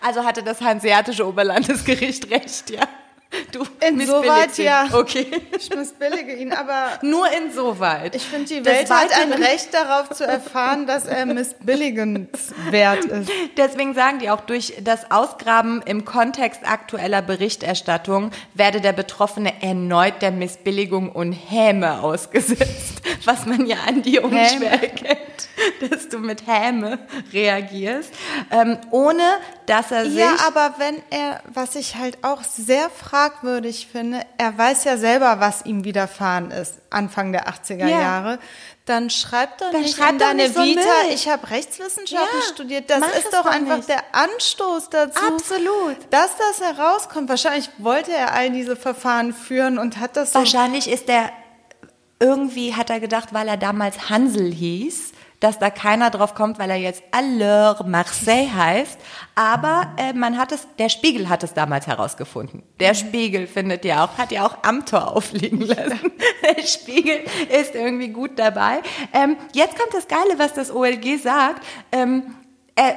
[0.00, 2.82] Also hatte das Hanseatische Oberlandesgericht recht, ja.
[3.52, 4.88] Du Insoweit, ja.
[4.92, 5.26] Okay.
[5.56, 8.14] Ich missbillige ihn, aber Nur insoweit.
[8.14, 13.30] ich finde, die Welt hat ein Recht darauf zu erfahren, dass er missbilligenswert ist.
[13.56, 20.22] Deswegen sagen die auch, durch das Ausgraben im Kontext aktueller Berichterstattung werde der Betroffene erneut
[20.22, 23.02] der Missbilligung und Häme ausgesetzt.
[23.24, 24.66] Was man ja an dir unschwer Häme.
[24.66, 25.48] erkennt,
[25.90, 26.98] dass du mit Häme
[27.32, 28.12] reagierst,
[28.50, 29.22] ähm, ohne
[29.66, 30.16] dass er sich...
[30.16, 32.90] Ja, aber wenn er, was ich halt auch sehr
[33.28, 38.00] fragwürdig finde, er weiß ja selber, was ihm widerfahren ist, Anfang der 80er Ja.
[38.00, 38.38] Jahre,
[38.86, 41.14] dann schreib doch Dann nicht schreib in deine so Vita, Müll.
[41.14, 42.90] ich habe Rechtswissenschaften Ja, studiert.
[42.90, 43.88] Das ist doch doch einfach nicht.
[43.88, 45.18] der Anstoß dazu.
[45.26, 45.96] Absolut.
[46.10, 47.28] Dass das herauskommt.
[47.30, 51.30] Wahrscheinlich wollte er all diese Verfahren führen und hat das so Wahrscheinlich ist der,
[52.20, 55.12] irgendwie hat er gedacht, weil er damals Hansel hieß,
[55.44, 58.98] dass da keiner drauf kommt, weil er jetzt Alors Marseille heißt.
[59.34, 62.62] Aber äh, man hat es, der Spiegel hat es damals herausgefunden.
[62.80, 66.00] Der Spiegel findet ja auch, hat ja auch am Tor aufliegen lassen.
[66.56, 67.24] Der Spiegel
[67.60, 68.80] ist irgendwie gut dabei.
[69.12, 71.62] Ähm, jetzt kommt das Geile, was das OLG sagt.
[71.92, 72.34] Ähm,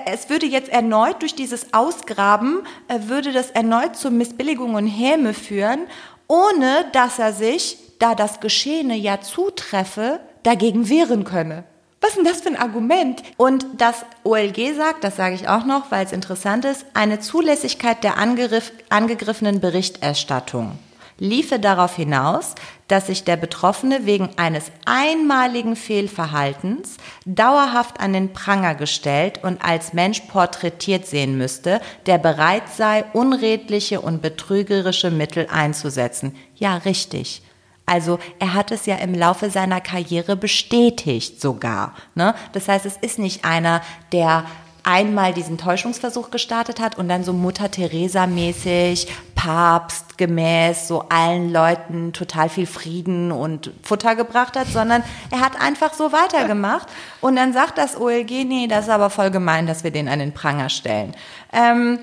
[0.06, 5.34] es würde jetzt erneut durch dieses Ausgraben, äh, würde das erneut zur Missbilligung und Häme
[5.34, 5.82] führen,
[6.28, 11.66] ohne dass er sich, da das Geschehene ja zutreffe, dagegen wehren könne.
[12.02, 13.24] Was ist denn das für ein Argument?
[13.38, 18.04] Und das OLG sagt, das sage ich auch noch, weil es interessant ist, eine Zulässigkeit
[18.04, 20.78] der angegriff, angegriffenen Berichterstattung
[21.20, 22.56] liefe darauf hinaus,
[22.88, 29.94] dass sich der Betroffene wegen eines einmaligen Fehlverhaltens dauerhaft an den Pranger gestellt und als
[29.94, 36.36] Mensch porträtiert sehen müsste, der bereit sei, unredliche und betrügerische Mittel einzusetzen.
[36.56, 37.42] Ja, richtig.
[37.88, 41.94] Also er hat es ja im Laufe seiner Karriere bestätigt sogar.
[42.16, 42.36] Ne?
[42.52, 44.44] Das heißt, es ist nicht einer, der
[44.84, 51.52] einmal diesen Täuschungsversuch gestartet hat und dann so Mutter Teresa mäßig Papst gemäß so allen
[51.52, 56.88] Leuten total viel Frieden und Futter gebracht hat, sondern er hat einfach so weitergemacht.
[57.22, 60.20] Und dann sagt das OLG, nee, das ist aber voll gemein, dass wir den an
[60.20, 61.16] den Pranger stellen.
[61.54, 62.00] Ähm,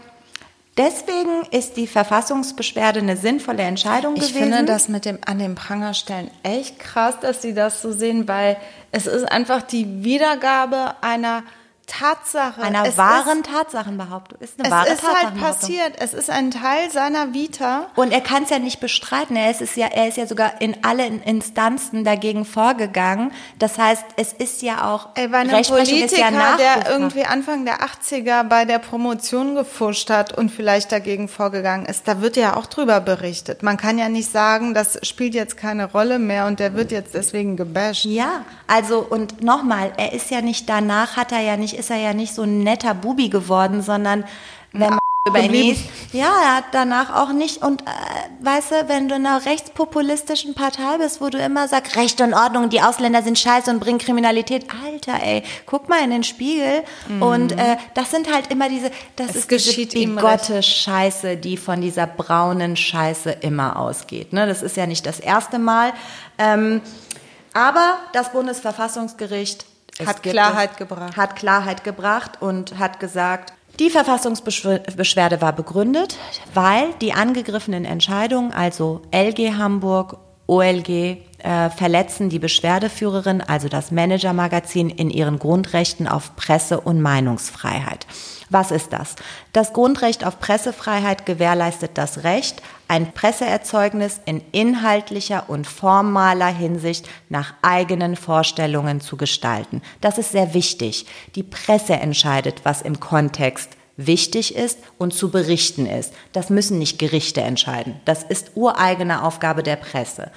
[0.76, 4.36] Deswegen ist die Verfassungsbeschwerde eine sinnvolle Entscheidung ich gewesen.
[4.36, 7.92] Ich finde das mit dem an den Pranger stellen echt krass, dass sie das so
[7.92, 8.56] sehen, weil
[8.90, 11.44] es ist einfach die Wiedergabe einer
[11.86, 12.62] Tatsache.
[12.62, 14.40] Einer es wahren ist, Tatsachenbehauptung.
[14.40, 15.92] Ist eine es wahre ist halt passiert.
[15.98, 17.86] Es ist ein Teil seiner Vita.
[17.94, 19.36] Und er kann es ja nicht bestreiten.
[19.36, 23.32] Er ist, ja, er ist ja sogar in allen Instanzen dagegen vorgegangen.
[23.58, 27.80] Das heißt, es ist ja auch einem Rechtsprechung ist Politiker, ja der irgendwie Anfang der
[27.80, 32.66] 80er bei der Promotion gefuscht hat und vielleicht dagegen vorgegangen ist, da wird ja auch
[32.66, 33.62] drüber berichtet.
[33.62, 37.14] Man kann ja nicht sagen, das spielt jetzt keine Rolle mehr und der wird jetzt
[37.14, 38.04] deswegen gebasht.
[38.04, 41.98] Ja, also und nochmal, er ist ja nicht danach, hat er ja nicht, ist er
[41.98, 44.24] ja nicht so ein netter Bubi geworden, sondern
[44.72, 45.76] wenn man über ihn
[46.12, 47.84] ja, er hat danach auch nicht und äh,
[48.44, 52.34] weißt du, wenn du in einer rechtspopulistischen Partei bist, wo du immer sagst, Recht und
[52.34, 56.82] Ordnung, die Ausländer sind scheiße und bringen Kriminalität, Alter, ey, guck mal in den Spiegel
[57.20, 61.38] und äh, das sind halt immer diese, das Es ist diese geschieht ihm bigotte Scheiße,
[61.38, 64.34] die von dieser braunen Scheiße immer ausgeht.
[64.34, 64.46] Ne?
[64.46, 65.94] Das ist ja nicht das erste Mal.
[66.36, 66.82] Ähm,
[67.54, 69.64] aber das Bundesverfassungsgericht
[69.98, 71.16] es Hat Klarheit es, gebracht.
[71.16, 76.16] Hat Klarheit gebracht und hat gesagt, die Verfassungsbeschwerde war begründet,
[76.52, 84.88] weil die angegriffenen Entscheidungen, also LG Hamburg, OLG, äh, verletzen die Beschwerdeführerin, also das Managermagazin,
[84.88, 88.06] in ihren Grundrechten auf Presse- und Meinungsfreiheit.
[88.48, 89.14] Was ist das?
[89.52, 97.52] Das Grundrecht auf Pressefreiheit gewährleistet das Recht, ein Presseerzeugnis in inhaltlicher und formaler Hinsicht nach
[97.60, 99.82] eigenen Vorstellungen zu gestalten.
[100.00, 101.04] Das ist sehr wichtig.
[101.34, 106.14] Die Presse entscheidet, was im Kontext wichtig ist und zu berichten ist.
[106.32, 108.00] Das müssen nicht Gerichte entscheiden.
[108.06, 110.30] Das ist ureigene Aufgabe der Presse.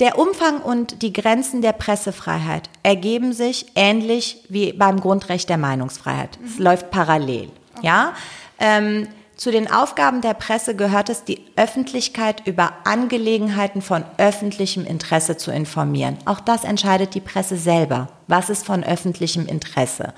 [0.00, 6.38] Der Umfang und die Grenzen der Pressefreiheit ergeben sich ähnlich wie beim Grundrecht der Meinungsfreiheit.
[6.44, 7.50] Es läuft parallel.
[7.82, 8.14] Ja.
[8.58, 15.36] Ähm, zu den Aufgaben der Presse gehört es, die Öffentlichkeit über Angelegenheiten von öffentlichem Interesse
[15.36, 16.16] zu informieren.
[16.26, 18.08] Auch das entscheidet die Presse selber.
[18.28, 20.14] Was ist von öffentlichem Interesse?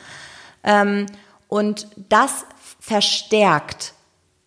[0.62, 1.06] Ähm,
[1.48, 2.44] und das
[2.80, 3.94] verstärkt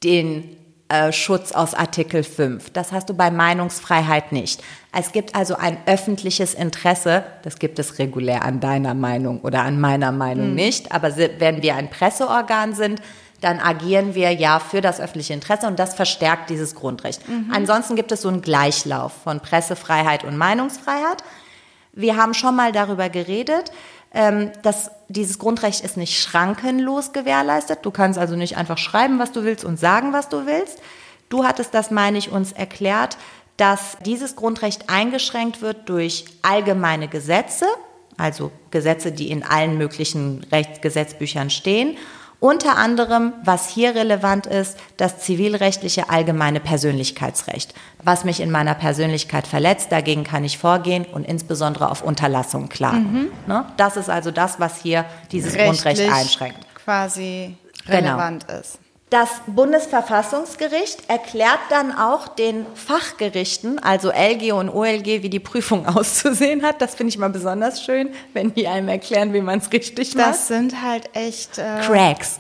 [0.04, 0.58] den
[0.90, 2.70] äh, Schutz aus Artikel 5.
[2.72, 4.64] Das hast du bei Meinungsfreiheit nicht.
[4.94, 9.82] Es gibt also ein öffentliches Interesse, das gibt es regulär an deiner Meinung oder an
[9.82, 13.02] meiner Meinung nicht, aber wenn wir ein Presseorgan sind,
[13.42, 17.22] dann agieren wir ja für das öffentliche Interesse und das verstärkt dieses Grundrecht.
[17.52, 21.24] Ansonsten gibt es so einen Gleichlauf von Pressefreiheit und Meinungsfreiheit.
[21.94, 23.72] Wir haben schon mal darüber geredet,
[24.14, 27.80] ähm, dass dieses Grundrecht ist nicht schrankenlos gewährleistet.
[27.84, 30.82] Du kannst also nicht einfach schreiben, was du willst und sagen, was du willst.
[31.30, 33.18] Du hattest das, meine ich, uns erklärt,
[33.58, 37.66] dass dieses Grundrecht eingeschränkt wird durch allgemeine Gesetze,
[38.18, 41.98] also Gesetze, die in allen möglichen Rechtsgesetzbüchern stehen.
[42.40, 47.74] Unter anderem, was hier relevant ist, das zivilrechtliche allgemeine Persönlichkeitsrecht.
[48.04, 53.30] Was mich in meiner Persönlichkeit verletzt, dagegen kann ich vorgehen und insbesondere auf Unterlassung klagen.
[53.48, 53.66] Ne?
[53.78, 56.60] Das ist also das, was hier dieses Grundrecht Rechtlich einschränkt.
[56.76, 58.10] quasi Genau.
[58.10, 58.80] relevant ist.
[59.10, 66.62] Das Bundesverfassungsgericht erklärt dann auch den Fachgerichten, also LG und OLG, wie die Prüfung auszusehen
[66.62, 66.82] hat.
[66.82, 70.28] Das finde ich mal besonders schön, wenn die einem erklären, wie man es richtig macht.
[70.28, 72.40] Das sind halt echt äh, Cracks.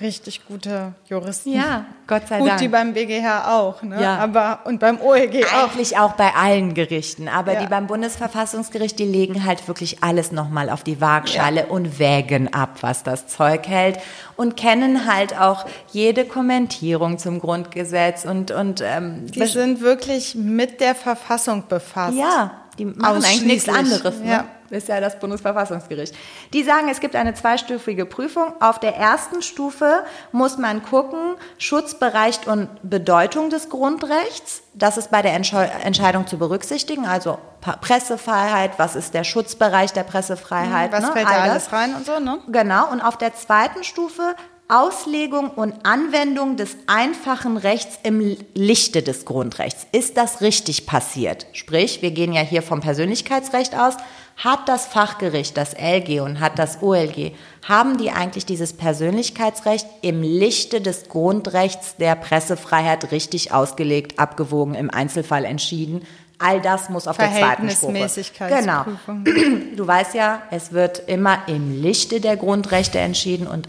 [0.00, 1.52] Richtig gute Juristen.
[1.52, 2.60] Ja, Gott sei Gut, Dank.
[2.60, 4.00] die beim BGH auch, ne?
[4.00, 4.18] Ja.
[4.18, 5.70] Aber und beim OLG auch.
[5.70, 7.60] Eigentlich auch bei allen Gerichten, aber Ja.
[7.60, 12.78] die beim Bundesverfassungsgericht, die legen halt wirklich alles nochmal auf die Waagschale und wägen ab,
[12.82, 13.98] was das Zeug hält
[14.36, 20.80] und kennen halt auch jede Kommentierung zum Grundgesetz und, und ähm, Die sind wirklich mit
[20.80, 22.16] der Verfassung befasst.
[22.16, 24.20] Ja, die machen eigentlich nichts anderes.
[24.20, 24.30] Ne?
[24.30, 24.44] Ja.
[24.70, 26.14] Das ist ja das Bundesverfassungsgericht.
[26.52, 28.52] Die sagen, es gibt eine zweistufige Prüfung.
[28.60, 34.62] Auf der ersten Stufe muss man gucken, Schutzbereich und Bedeutung des Grundrechts.
[34.74, 37.06] Das ist bei der Entscheidung zu berücksichtigen.
[37.06, 40.92] Also Pressefreiheit, was ist der Schutzbereich der Pressefreiheit?
[40.92, 41.12] Was ne?
[41.12, 42.38] fällt da alles rein und so, ne?
[42.48, 44.34] Genau, und auf der zweiten Stufe
[44.70, 49.86] Auslegung und Anwendung des einfachen Rechts im Lichte des Grundrechts.
[49.92, 51.46] Ist das richtig passiert?
[51.54, 53.96] Sprich, wir gehen ja hier vom Persönlichkeitsrecht aus.
[54.38, 57.32] Hat das Fachgericht, das LG und hat das OLG,
[57.68, 64.90] haben die eigentlich dieses Persönlichkeitsrecht im Lichte des Grundrechts der Pressefreiheit richtig ausgelegt, abgewogen, im
[64.90, 66.02] Einzelfall entschieden?
[66.38, 67.92] All das muss auf der zweiten Stufe.
[68.60, 68.84] Genau.
[69.76, 73.68] Du weißt ja, es wird immer im Lichte der Grundrechte entschieden und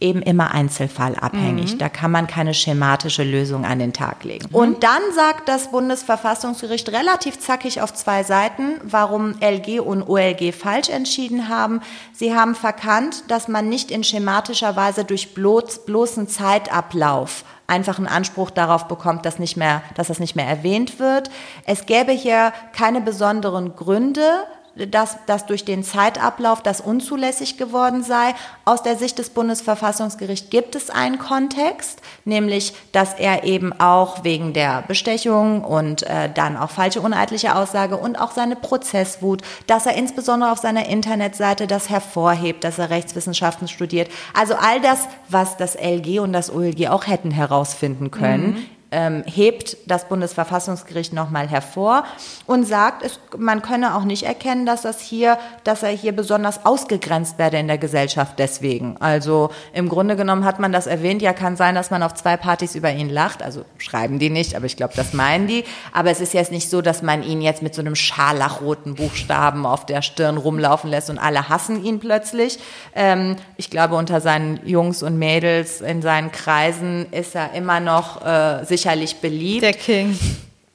[0.00, 1.74] eben immer einzelfallabhängig.
[1.74, 1.78] Mhm.
[1.78, 4.46] Da kann man keine schematische Lösung an den Tag legen.
[4.50, 4.54] Mhm.
[4.56, 10.88] Und dann sagt das Bundesverfassungsgericht relativ zackig auf zwei Seiten, warum LG und OLG falsch
[10.88, 11.80] entschieden haben.
[12.12, 18.08] Sie haben verkannt, dass man nicht in schematischer Weise durch bloß, bloßen Zeitablauf einfach einen
[18.08, 21.30] Anspruch darauf bekommt, dass, nicht mehr, dass das nicht mehr erwähnt wird.
[21.64, 24.44] Es gäbe hier keine besonderen Gründe,
[24.86, 28.34] dass, dass durch den Zeitablauf das unzulässig geworden sei.
[28.64, 34.52] Aus der Sicht des Bundesverfassungsgerichts gibt es einen Kontext, nämlich, dass er eben auch wegen
[34.52, 39.94] der Bestechung und äh, dann auch falsche uneidliche Aussage und auch seine Prozesswut, dass er
[39.94, 44.10] insbesondere auf seiner Internetseite das hervorhebt, dass er Rechtswissenschaften studiert.
[44.34, 48.52] Also all das, was das LG und das OLG auch hätten herausfinden können.
[48.52, 52.04] Mhm ähm, hebt das Bundesverfassungsgericht nochmal hervor
[52.46, 56.64] und sagt, es, man könne auch nicht erkennen, dass das hier, dass er hier besonders
[56.66, 58.96] ausgegrenzt werde in der Gesellschaft deswegen.
[58.98, 62.36] Also im Grunde genommen hat man das erwähnt, ja kann sein, dass man auf zwei
[62.36, 65.64] Partys über ihn lacht, also schreiben die nicht, aber ich glaube, das meinen die.
[65.92, 69.66] Aber es ist jetzt nicht so, dass man ihn jetzt mit so einem scharlachroten Buchstaben
[69.66, 72.58] auf der Stirn rumlaufen lässt und alle hassen ihn plötzlich.
[72.94, 78.24] Ähm, ich glaube, unter seinen Jungs und Mädels in seinen Kreisen ist er immer noch
[78.24, 79.62] äh, sich sicherlich beliebt.
[79.62, 80.18] Der King.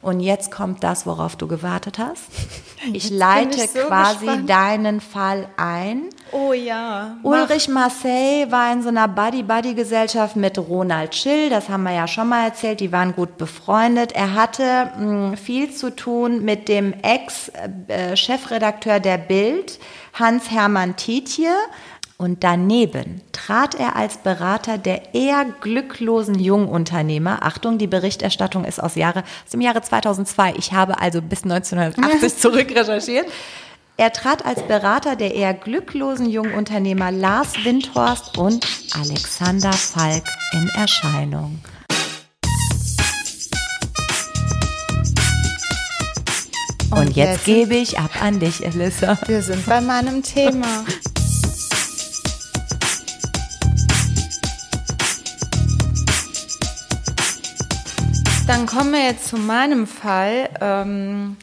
[0.02, 2.22] Und jetzt kommt das, worauf du gewartet hast.
[2.94, 4.48] Ich leite ich so quasi gespannt.
[4.48, 6.04] deinen Fall ein.
[6.32, 7.18] Oh ja.
[7.24, 12.30] Ulrich Marseille war in so einer Buddy-Buddy-Gesellschaft mit Ronald Schill, das haben wir ja schon
[12.30, 14.12] mal erzählt, die waren gut befreundet.
[14.12, 19.80] Er hatte mh, hm, viel zu tun mit dem Ex-Chefredakteur der Bild,
[20.14, 21.50] Hans-Hermann Tietje.
[22.18, 27.40] Und daneben trat er als Berater der eher glücklosen Jungunternehmer.
[27.44, 30.54] Achtung, die Berichterstattung ist aus, Jahre, aus dem Jahre 2002.
[30.58, 33.26] Ich habe also bis 1980 zurückrecherchiert.
[33.98, 40.24] Er trat als Berater der eher glücklosen Jungunternehmer Lars Windhorst und Alexander Falk
[40.54, 41.60] in Erscheinung.
[46.92, 49.18] Und, und jetzt, jetzt gebe ich ab an dich, Elissa.
[49.28, 50.86] Wir sind bei meinem Thema.
[58.48, 60.50] Dann kommen wir jetzt zu meinem Fall.
[60.62, 61.38] Ähm,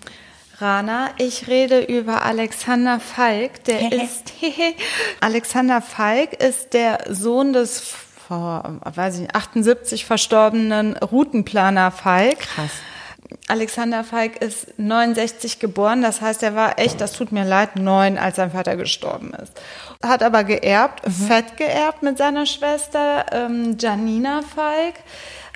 [0.58, 3.64] Rana, ich rede über Alexander Falk.
[3.64, 4.32] Der ist
[5.20, 7.80] Alexander Falk ist der Sohn des
[8.28, 12.38] vor, weiß ich, 78 verstorbenen Routenplaner Falk.
[12.38, 12.70] Krass.
[13.48, 18.18] Alexander Falk ist 69 geboren, das heißt, er war echt, das tut mir leid, neun,
[18.18, 19.52] als sein Vater gestorben ist.
[20.04, 21.12] Hat aber geerbt, mhm.
[21.12, 24.94] fett geerbt mit seiner Schwester ähm, Janina Falk.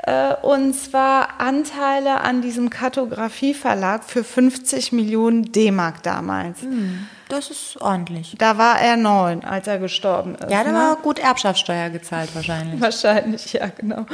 [0.06, 6.62] Äh, und zwar Anteile an diesem Kartografieverlag für 50 Millionen D-Mark damals.
[6.62, 8.34] Hm, das ist ordentlich.
[8.38, 10.50] Da war er neun, als er gestorben ist.
[10.50, 10.78] Ja, da ne?
[10.78, 12.80] war gut Erbschaftssteuer gezahlt wahrscheinlich.
[12.80, 14.06] Wahrscheinlich, ja, genau.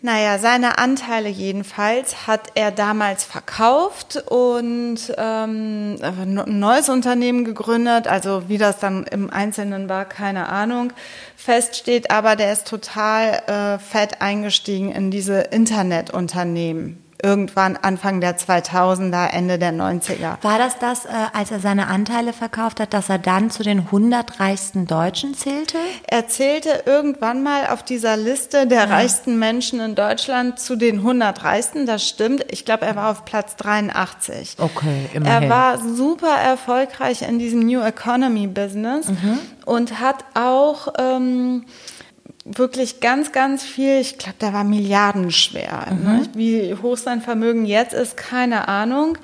[0.00, 8.06] Naja, seine Anteile jedenfalls hat er damals verkauft und ähm, ein neues Unternehmen gegründet.
[8.06, 10.92] Also wie das dann im Einzelnen war, keine Ahnung
[11.48, 18.38] Fest steht aber, der ist total äh, fett eingestiegen in diese Internetunternehmen irgendwann Anfang der
[18.38, 20.42] 2000er, Ende der 90er.
[20.42, 23.80] War das das, äh, als er seine Anteile verkauft hat, dass er dann zu den
[23.80, 25.78] 100 reichsten Deutschen zählte?
[26.06, 28.84] Er zählte irgendwann mal auf dieser Liste der ja.
[28.84, 31.86] reichsten Menschen in Deutschland zu den 100 reichsten.
[31.86, 32.44] Das stimmt.
[32.50, 34.56] Ich glaube, er war auf Platz 83.
[34.58, 35.42] Okay, immerhin.
[35.44, 39.38] Er war super erfolgreich in diesem New Economy Business mhm.
[39.64, 41.64] und hat auch ähm,
[42.56, 45.86] wirklich ganz, ganz viel, ich glaube, der war milliardenschwer.
[45.90, 46.04] Mhm.
[46.04, 46.22] Ne?
[46.34, 49.18] Wie hoch sein Vermögen jetzt ist, keine Ahnung.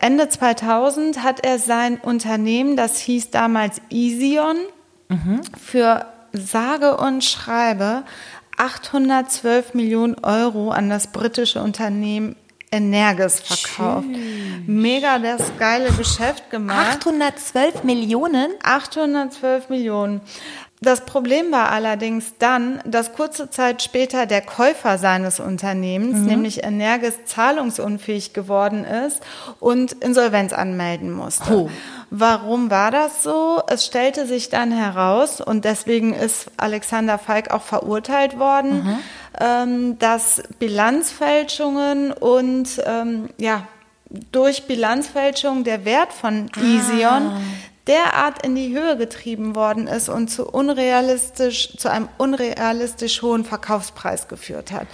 [0.00, 4.56] Ende 2000 hat er sein Unternehmen, das hieß damals Easion,
[5.08, 5.40] mhm.
[5.60, 8.04] für sage und schreibe
[8.56, 12.36] 812 Millionen Euro an das britische Unternehmen
[12.70, 14.06] Energis verkauft.
[14.06, 14.64] Schön.
[14.66, 16.98] Mega das geile Geschäft gemacht.
[17.06, 18.50] 812 Millionen?
[18.62, 20.20] 812 Millionen.
[20.80, 26.26] Das Problem war allerdings dann, dass kurze Zeit später der Käufer seines Unternehmens, mhm.
[26.26, 29.20] nämlich Energis, zahlungsunfähig geworden ist
[29.58, 31.52] und Insolvenz anmelden musste.
[31.52, 31.70] Oh.
[32.10, 33.60] Warum war das so?
[33.66, 38.98] Es stellte sich dann heraus, und deswegen ist Alexander Falk auch verurteilt worden, mhm.
[39.40, 43.66] ähm, dass Bilanzfälschungen und ähm, ja,
[44.32, 47.40] durch Bilanzfälschung der Wert von Ision ah
[47.88, 54.28] derart in die Höhe getrieben worden ist und zu unrealistisch, zu einem unrealistisch hohen Verkaufspreis
[54.28, 54.86] geführt hat.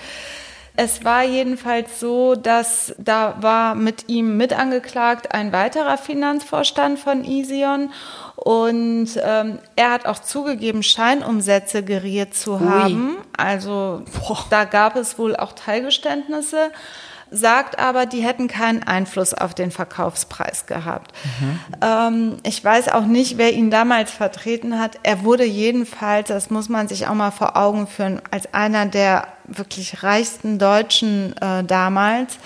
[0.77, 7.25] Es war jedenfalls so, dass da war mit ihm mit angeklagt ein weiterer Finanzvorstand von
[7.25, 7.93] Ision
[8.35, 13.19] und ähm, er hat auch zugegeben, Scheinumsätze geriert zu haben.
[13.37, 16.73] Also boah, da gab es wohl auch Teilgeständnisse
[17.35, 21.13] sagt aber, die hätten keinen Einfluss auf den Verkaufspreis gehabt.
[21.41, 21.59] Mhm.
[21.81, 24.99] Ähm, ich weiß auch nicht, wer ihn damals vertreten hat.
[25.03, 29.29] Er wurde jedenfalls, das muss man sich auch mal vor Augen führen, als einer der
[29.47, 32.39] wirklich reichsten Deutschen äh, damals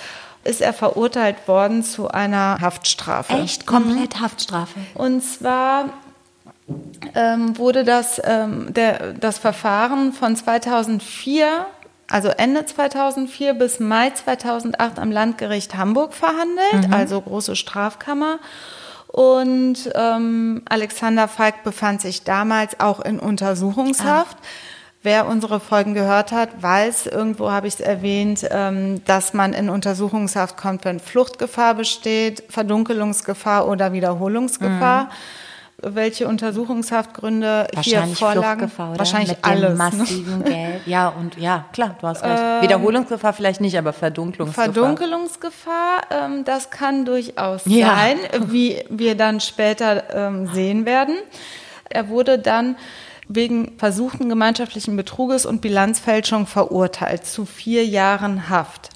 [0.45, 3.35] ist er verurteilt worden zu einer Haftstrafe.
[3.35, 3.67] Echt?
[3.67, 4.21] Komplett.
[4.21, 4.81] Haftstrafe?
[4.95, 5.91] Und zwar
[7.15, 11.67] ähm, wurde das, ähm, der, das Verfahren von 2004
[12.11, 16.93] also Ende 2004 bis Mai 2008 am Landgericht Hamburg verhandelt, mhm.
[16.93, 18.39] also große Strafkammer.
[19.09, 24.37] Und ähm, Alexander Falk befand sich damals auch in Untersuchungshaft.
[24.41, 24.47] Ah.
[25.03, 29.71] Wer unsere Folgen gehört hat, weiß, irgendwo habe ich es erwähnt, ähm, dass man in
[29.71, 35.05] Untersuchungshaft kommt, wenn Fluchtgefahr besteht, Verdunkelungsgefahr oder Wiederholungsgefahr.
[35.05, 35.11] Mhm
[35.81, 38.61] welche Untersuchungshaftgründe hier vorlagen.
[38.61, 38.99] Fluchtgefahr, oder?
[38.99, 39.61] Wahrscheinlich Mit alles.
[39.61, 39.77] Dem ne?
[39.77, 40.87] massiven Geld.
[40.87, 42.41] Ja, und ja, klar, du hast recht.
[42.41, 44.73] Ähm, Wiederholungsgefahr vielleicht nicht, aber Verdunkelungsgefahr.
[44.73, 47.95] Verdunkelungsgefahr, ähm, das kann durchaus ja.
[47.97, 48.19] sein,
[48.51, 51.17] wie wir dann später ähm, sehen werden.
[51.89, 52.77] Er wurde dann
[53.29, 58.91] wegen versuchten gemeinschaftlichen Betruges und Bilanzfälschung verurteilt zu vier Jahren Haft.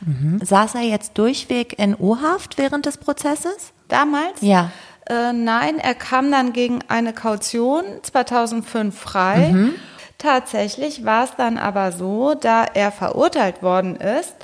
[0.00, 0.38] Mhm.
[0.44, 3.72] Saß er jetzt durchweg in U-Haft während des Prozesses?
[3.88, 4.42] Damals?
[4.42, 4.70] Ja.
[5.08, 9.50] Äh, nein, er kam dann gegen eine Kaution 2005 frei.
[9.52, 9.74] Mhm.
[10.18, 14.34] Tatsächlich war es dann aber so, da er verurteilt worden ist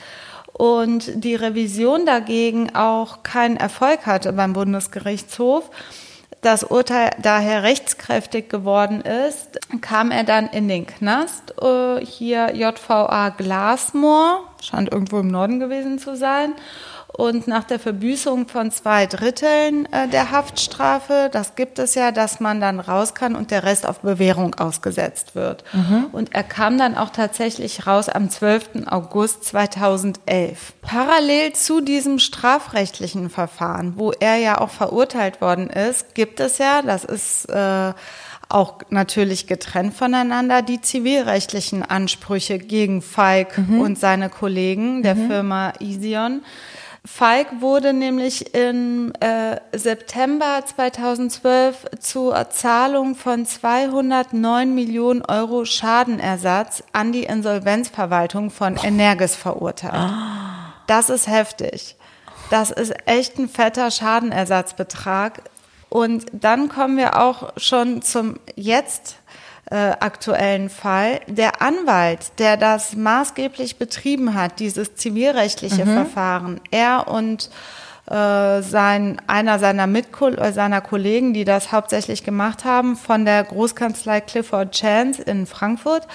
[0.52, 5.68] und die Revision dagegen auch keinen Erfolg hatte beim Bundesgerichtshof,
[6.44, 11.54] das Urteil daher rechtskräftig geworden ist, kam er dann in den Knast.
[11.60, 16.52] Äh, hier JVA Glasmoor, scheint irgendwo im Norden gewesen zu sein.
[17.16, 22.40] Und nach der Verbüßung von zwei Dritteln äh, der Haftstrafe, das gibt es ja, dass
[22.40, 25.62] man dann raus kann und der Rest auf Bewährung ausgesetzt wird.
[25.72, 26.06] Mhm.
[26.10, 28.86] Und er kam dann auch tatsächlich raus am 12.
[28.86, 30.72] August 2011.
[30.82, 36.82] Parallel zu diesem strafrechtlichen Verfahren, wo er ja auch verurteilt worden ist, gibt es ja,
[36.82, 37.92] das ist äh,
[38.48, 43.80] auch natürlich getrennt voneinander, die zivilrechtlichen Ansprüche gegen Falk mhm.
[43.80, 45.28] und seine Kollegen der mhm.
[45.28, 46.42] Firma Ision.
[47.06, 57.12] Falk wurde nämlich im äh, September 2012 zur Zahlung von 209 Millionen Euro Schadenersatz an
[57.12, 59.92] die Insolvenzverwaltung von Energis verurteilt.
[59.94, 60.72] Ah.
[60.86, 61.96] Das ist heftig.
[62.48, 65.42] Das ist echt ein fetter Schadenersatzbetrag.
[65.90, 69.16] Und dann kommen wir auch schon zum jetzt
[69.70, 71.20] äh, aktuellen Fall.
[71.26, 75.94] Der Anwalt, der das maßgeblich betrieben hat, dieses zivilrechtliche mhm.
[75.94, 77.50] Verfahren, er und
[78.06, 83.42] äh, sein, einer seiner Mitko äh, seiner Kollegen, die das hauptsächlich gemacht haben, von der
[83.44, 86.06] Großkanzlei Clifford Chance in Frankfurt,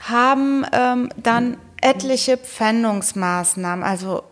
[0.00, 4.22] haben ähm, dann etliche Pfändungsmaßnahmen, also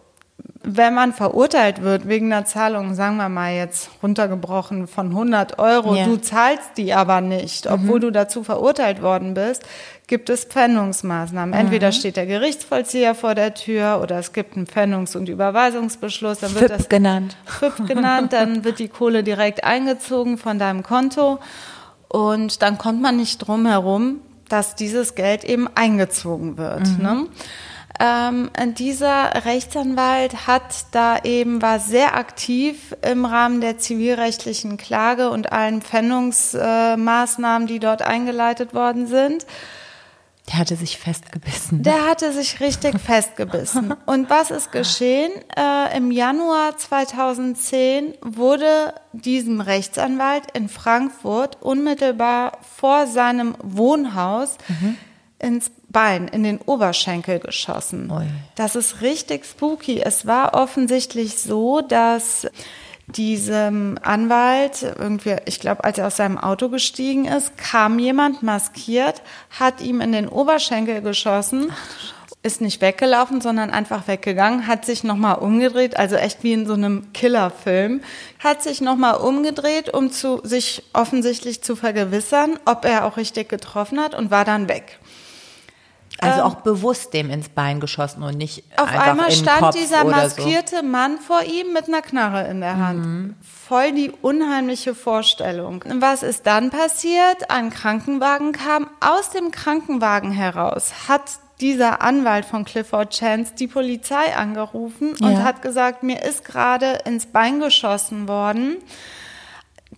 [0.64, 5.94] wenn man verurteilt wird wegen einer Zahlung, sagen wir mal jetzt runtergebrochen von 100 Euro,
[5.94, 6.06] ja.
[6.06, 8.02] du zahlst die aber nicht, obwohl mhm.
[8.02, 9.62] du dazu verurteilt worden bist,
[10.06, 11.54] gibt es Pfändungsmaßnahmen.
[11.54, 11.92] Entweder mhm.
[11.92, 16.40] steht der Gerichtsvollzieher vor der Tür oder es gibt einen Pfändungs- und Überweisungsbeschluss.
[16.40, 17.36] Dann wird FIP das genannt.
[17.44, 21.38] FIP genannt, dann wird die Kohle direkt eingezogen von deinem Konto
[22.08, 26.86] und dann kommt man nicht drum herum, dass dieses Geld eben eingezogen wird.
[26.86, 27.02] Mhm.
[27.02, 27.26] Ne?
[28.00, 35.52] Ähm, dieser Rechtsanwalt hat da eben, war sehr aktiv im Rahmen der zivilrechtlichen Klage und
[35.52, 39.46] allen Pfändungsmaßnahmen, die dort eingeleitet worden sind.
[40.48, 41.82] Der hatte sich festgebissen.
[41.82, 43.94] Der hatte sich richtig festgebissen.
[44.06, 45.32] Und was ist geschehen?
[45.56, 54.98] Äh, Im Januar 2010 wurde diesem Rechtsanwalt in Frankfurt unmittelbar vor seinem Wohnhaus mhm.
[55.38, 58.10] ins Bein, in den Oberschenkel geschossen.
[58.10, 58.26] Oi.
[58.56, 60.02] Das ist richtig spooky.
[60.02, 62.46] Es war offensichtlich so, dass
[63.06, 69.22] diesem Anwalt irgendwie, ich glaube, als er aus seinem Auto gestiegen ist, kam jemand maskiert,
[69.58, 71.72] hat ihm in den Oberschenkel geschossen.
[72.42, 76.74] ist nicht weggelaufen, sondern einfach weggegangen, hat sich nochmal umgedreht, also echt wie in so
[76.74, 78.02] einem Killerfilm,
[78.38, 83.98] hat sich nochmal umgedreht, um zu, sich offensichtlich zu vergewissern, ob er auch richtig getroffen
[83.98, 84.98] hat und war dann weg.
[86.20, 89.60] Also ähm, auch bewusst dem ins Bein geschossen und nicht auf einfach einmal in stand
[89.60, 90.82] Kopf dieser maskierte so.
[90.82, 93.04] Mann vor ihm mit einer Knarre in der Hand.
[93.04, 93.34] Mhm.
[93.42, 95.84] Voll die unheimliche Vorstellung.
[95.98, 97.50] Was ist dann passiert?
[97.50, 101.22] Ein Krankenwagen kam aus dem Krankenwagen heraus, hat
[101.60, 105.42] dieser Anwalt von Clifford Chance die Polizei angerufen und Ja.
[105.44, 108.76] hat gesagt, mir ist gerade ins Bein geschossen worden.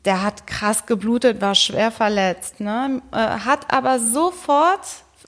[0.05, 3.03] Der hat krass geblutet, war schwer verletzt, ne?
[3.11, 4.81] Äh, hat aber sofort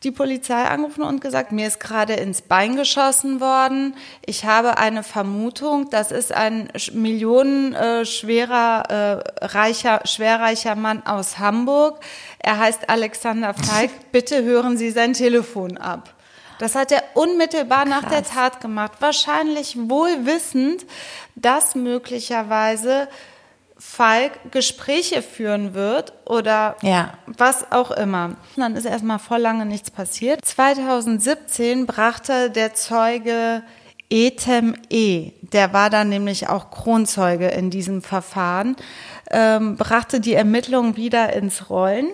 [0.04, 3.94] die Polizei angerufen und gesagt, mir ist gerade ins Bein geschossen worden.
[4.24, 11.38] Ich habe eine Vermutung, das ist ein sch- millionenschwerer, äh, äh, reicher, schwerreicher Mann aus
[11.38, 11.98] Hamburg.
[12.38, 13.90] Er heißt Alexander Falk.
[14.12, 16.14] Bitte hören Sie sein Telefon ab.
[16.58, 18.92] Das hat er unmittelbar nach der Tat gemacht.
[19.00, 20.84] Wahrscheinlich wohl wissend,
[21.36, 23.08] dass möglicherweise
[23.78, 27.12] Falk Gespräche führen wird oder Ja.
[27.26, 28.36] was auch immer.
[28.56, 30.44] Dann ist erstmal voll lange nichts passiert.
[30.44, 33.62] 2017 brachte der Zeuge
[34.10, 38.74] Etem E, der war dann nämlich auch Kronzeuge in diesem Verfahren,
[39.30, 42.08] ähm, brachte die Ermittlungen wieder ins Rollen.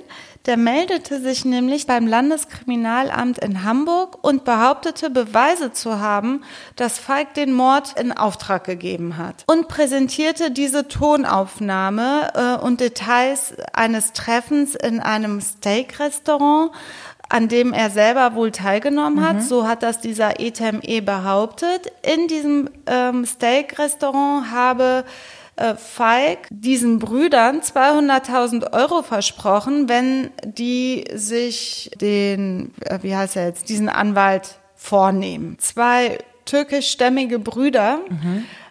[0.47, 6.43] Der meldete sich nämlich beim Landeskriminalamt in Hamburg und behauptete, Beweise zu haben,
[6.77, 9.45] dass Falk den Mord in Auftrag gegeben hat.
[9.47, 16.73] Und präsentierte diese Tonaufnahme äh, und Details eines Treffens in einem Steak-Restaurant,
[17.31, 19.43] an dem er selber wohl teilgenommen hat.
[19.43, 21.91] So hat das dieser Etem E behauptet.
[22.03, 25.05] In diesem ähm, Steak-Restaurant habe
[25.57, 33.47] äh, Falk diesen Brüdern 200.000 Euro versprochen, wenn die sich den, äh, wie heißt er
[33.47, 35.57] jetzt, diesen Anwalt vornehmen.
[35.61, 38.01] Zwei türkischstämmige Brüder,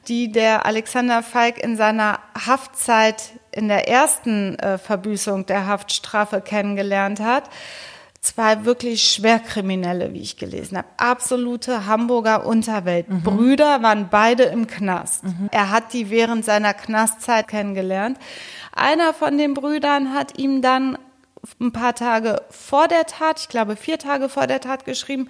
[0.07, 7.19] die der Alexander Falk in seiner Haftzeit in der ersten äh, Verbüßung der Haftstrafe kennengelernt
[7.19, 7.49] hat.
[8.24, 10.88] Zwei wirklich Schwerkriminelle, wie ich gelesen habe.
[10.95, 13.05] Absolute Hamburger Unterwelt.
[13.09, 15.26] Brüder waren beide im Knast.
[15.51, 18.17] Er hat die während seiner Knastzeit kennengelernt.
[18.74, 20.97] Einer von den Brüdern hat ihm dann
[21.59, 25.28] ein paar Tage vor der Tat, ich glaube vier Tage vor der Tat geschrieben,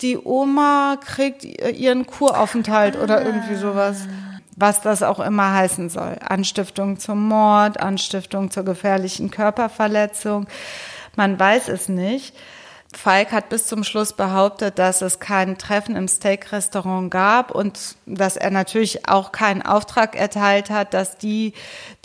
[0.00, 4.06] die Oma kriegt ihren Kuraufenthalt oder irgendwie sowas.
[4.54, 6.16] Was das auch immer heißen soll.
[6.20, 10.46] Anstiftung zum Mord, Anstiftung zur gefährlichen Körperverletzung.
[11.16, 12.34] Man weiß es nicht.
[12.92, 18.36] Falk hat bis zum Schluss behauptet, dass es kein Treffen im Steak-Restaurant gab und dass
[18.36, 21.52] er natürlich auch keinen Auftrag erteilt hat, dass die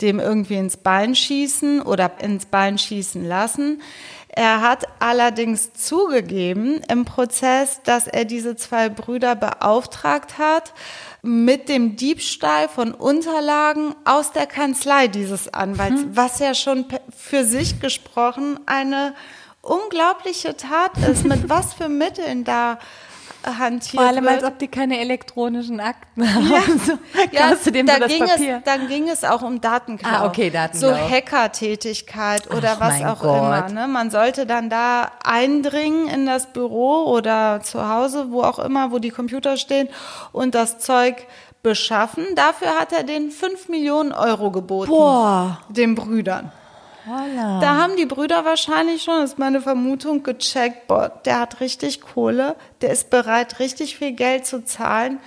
[0.00, 3.82] dem irgendwie ins Bein schießen oder ins Bein schießen lassen.
[4.28, 10.72] Er hat allerdings zugegeben im Prozess, dass er diese zwei Brüder beauftragt hat,
[11.26, 17.80] mit dem Diebstahl von Unterlagen aus der Kanzlei dieses Anwalts, was ja schon für sich
[17.80, 19.14] gesprochen eine
[19.60, 22.78] unglaubliche Tat ist, mit was für Mitteln da
[23.46, 24.34] hantiert Vor allem, wird.
[24.34, 26.46] als ob die keine elektronischen Akten haben.
[26.86, 26.92] So,
[27.32, 28.56] Ja, du dem da so das ging Papier?
[28.58, 30.08] es, dann ging es auch um Datenklau.
[30.08, 30.90] Ah, okay, Datenklau.
[30.90, 33.38] So Hackertätigkeit oder Ach, was auch Gott.
[33.38, 33.68] immer.
[33.68, 33.88] Ne?
[33.88, 38.98] Man sollte dann da eindringen in das Büro oder zu Hause, wo auch immer, wo
[38.98, 39.88] die Computer stehen
[40.32, 41.26] und das Zeug
[41.62, 42.24] beschaffen.
[42.36, 44.90] Dafür hat er den 5 Millionen Euro geboten.
[44.90, 45.58] Boah.
[45.68, 46.52] Den Brüdern.
[47.06, 47.60] Holla.
[47.60, 52.00] Da haben die Brüder wahrscheinlich schon, das ist meine Vermutung, gecheckt, boah, der hat richtig
[52.00, 55.20] Kohle, der ist bereit, richtig viel Geld zu zahlen.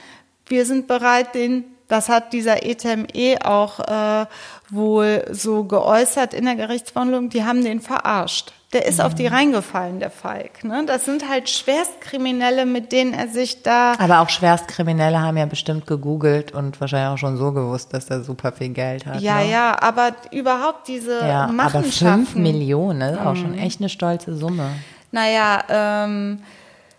[0.46, 4.26] Wir sind bereit, den, das hat dieser Etem E auch äh,
[4.70, 8.54] wohl so geäußert in der Gerichtsverhandlung, die haben den verarscht.
[8.72, 10.64] Der ist auf die reingefallen, der Falk.
[10.64, 10.84] Ne?
[10.86, 15.88] Das sind halt Schwerstkriminelle, mit denen er sich da Aber auch Schwerstkriminelle haben ja bestimmt
[15.88, 19.22] gegoogelt und wahrscheinlich auch schon so gewusst, dass er super viel Geld hat.
[19.22, 19.50] ja, ne?
[19.50, 22.28] ja, aber überhaupt diese Ja, aber Machenschaften.
[22.28, 24.70] fünf Millionen ist auch schon echt eine stolze Summe.
[25.12, 26.44] Naja, ähm,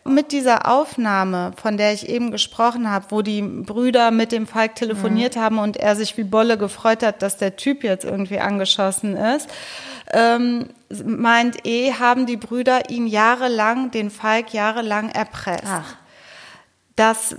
[0.05, 4.75] mit dieser Aufnahme, von der ich eben gesprochen habe, wo die Brüder mit dem Falk
[4.75, 9.16] telefoniert haben und er sich wie Bolle gefreut hat, dass der Typ jetzt irgendwie angeschossen
[9.16, 9.49] ist,
[10.12, 10.68] ähm,
[11.04, 15.64] meint E, haben die Brüder ihn jahrelang, den Falk jahrelang erpresst.
[15.66, 15.96] Ach.
[16.96, 17.34] Das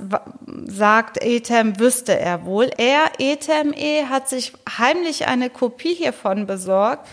[0.66, 2.72] sagt Etem, wüsste er wohl.
[2.78, 7.08] Er, Etem E, hat sich heimlich eine Kopie hiervon besorgt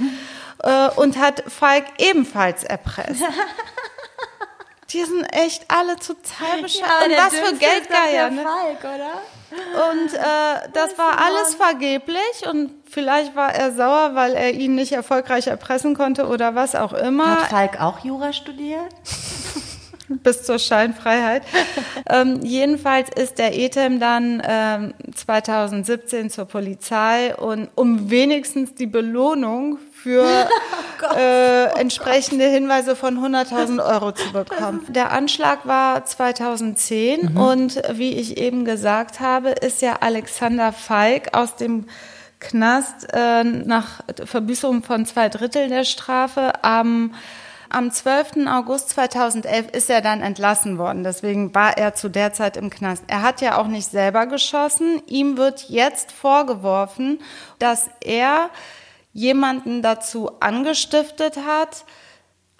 [0.62, 3.22] äh, und hat Falk ebenfalls erpresst.
[4.90, 7.06] Die sind echt alle total bescheuert.
[7.06, 8.42] und was für Geldgeier, ne?
[8.42, 9.20] Falk, oder?
[9.50, 14.92] Und äh, das war alles vergeblich und vielleicht war er sauer, weil er ihn nicht
[14.92, 17.42] erfolgreich erpressen konnte oder was auch immer.
[17.42, 18.88] Hat Falk auch Jura studiert?
[20.08, 21.42] bis zur Scheinfreiheit.
[22.10, 29.78] ähm, jedenfalls ist der Etem dann ähm, 2017 zur Polizei und um wenigstens die Belohnung
[30.02, 30.24] für
[31.16, 34.84] äh, entsprechende Hinweise von 100.000 Euro zu bekommen.
[34.88, 41.56] Der Anschlag war 2010 und wie ich eben gesagt habe, ist ja Alexander Falk aus
[41.56, 41.86] dem
[42.40, 47.14] Knast äh, nach Verbüßung von zwei Drittel der Strafe am
[47.70, 48.46] Am 12.
[48.46, 51.04] August 2011 ist er dann entlassen worden.
[51.04, 53.04] Deswegen war er zu der Zeit im Knast.
[53.08, 55.02] Er hat ja auch nicht selber geschossen.
[55.06, 57.20] Ihm wird jetzt vorgeworfen,
[57.58, 58.48] dass er
[59.12, 61.84] jemanden dazu angestiftet hat,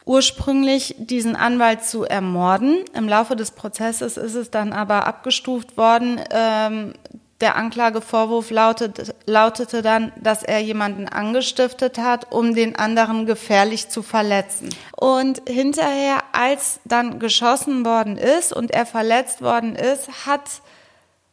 [0.05, 2.85] ursprünglich diesen Anwalt zu ermorden.
[2.95, 6.21] Im Laufe des Prozesses ist es dann aber abgestuft worden.
[6.31, 6.95] Ähm,
[7.41, 14.03] der Anklagevorwurf lautet, lautete dann, dass er jemanden angestiftet hat, um den anderen gefährlich zu
[14.03, 14.71] verletzen.
[14.97, 20.43] Und hinterher, als dann geschossen worden ist und er verletzt worden ist, hat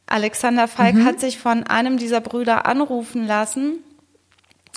[0.05, 1.05] Alexander Falk mhm.
[1.05, 3.83] hat sich von einem dieser Brüder anrufen lassen,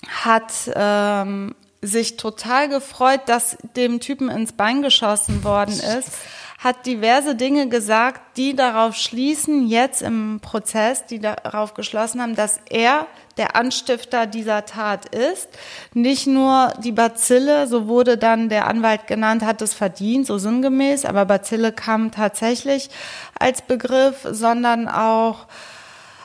[0.06, 6.10] hat ähm, sich total gefreut, dass dem Typen ins Bein geschossen worden ist,
[6.58, 12.60] hat diverse Dinge gesagt, die darauf schließen, jetzt im Prozess, die darauf geschlossen haben, dass
[12.68, 15.48] er der Anstifter dieser Tat ist.
[15.94, 21.04] Nicht nur die Bazille, so wurde dann der Anwalt genannt, hat es verdient, so sinngemäß,
[21.04, 22.90] aber Bazille kam tatsächlich
[23.38, 25.46] als Begriff, sondern auch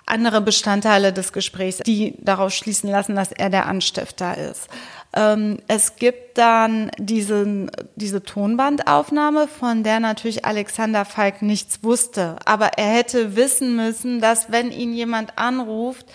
[0.06, 4.68] andere Bestandteile des Gesprächs, die darauf schließen lassen, dass er der Anstifter ist.
[5.16, 12.38] Ähm, es gibt dann diesen, diese Tonbandaufnahme, von der natürlich Alexander Falk nichts wusste.
[12.45, 16.06] Aber er hätte wissen müssen, dass wenn ihn jemand anruft,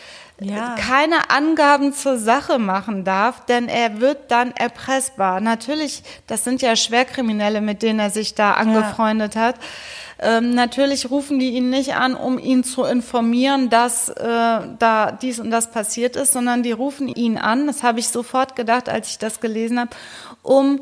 [0.41, 0.77] ja.
[0.77, 5.41] keine Angaben zur Sache machen darf, denn er wird dann erpressbar.
[5.41, 9.41] Natürlich, das sind ja Schwerkriminelle, mit denen er sich da angefreundet ja.
[9.41, 9.57] hat.
[10.21, 14.25] Ähm, natürlich rufen die ihn nicht an, um ihn zu informieren, dass äh,
[14.79, 18.57] da dies und das passiert ist, sondern die rufen ihn an, das habe ich sofort
[18.57, 19.91] gedacht, als ich das gelesen habe,
[20.43, 20.81] um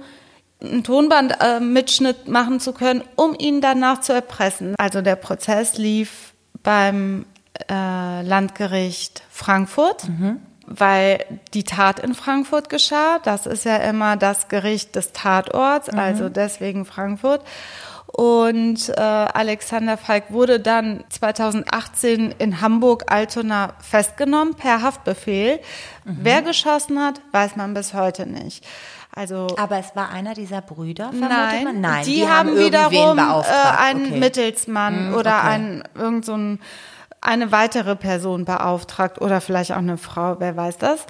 [0.63, 4.75] einen Tonbandmitschnitt äh, machen zu können, um ihn danach zu erpressen.
[4.79, 6.33] Also der Prozess lief
[6.63, 7.27] beim
[7.69, 10.09] äh, Landgericht Frankfurt.
[10.09, 13.21] Mhm weil die Tat in Frankfurt geschah.
[13.23, 15.99] Das ist ja immer das Gericht des Tatorts, mhm.
[15.99, 17.43] also deswegen Frankfurt.
[18.07, 25.61] Und äh, Alexander Falk wurde dann 2018 in Hamburg-Altona festgenommen per Haftbefehl.
[26.05, 26.19] Mhm.
[26.23, 28.65] Wer geschossen hat, weiß man bis heute nicht.
[29.15, 31.81] Also, aber es war einer dieser Brüder, nein, man?
[31.81, 34.19] Nein, die, die haben, haben wiederum äh, einen okay.
[34.19, 35.49] Mittelsmann mhm, oder okay.
[35.49, 36.35] einen irgend so
[37.27, 41.05] eine weitere Person beauftragt oder vielleicht auch eine Frau, wer weiß das.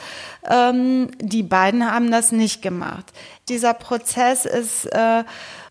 [0.48, 3.04] Ähm, die beiden haben das nicht gemacht.
[3.48, 5.24] Dieser Prozess ist äh,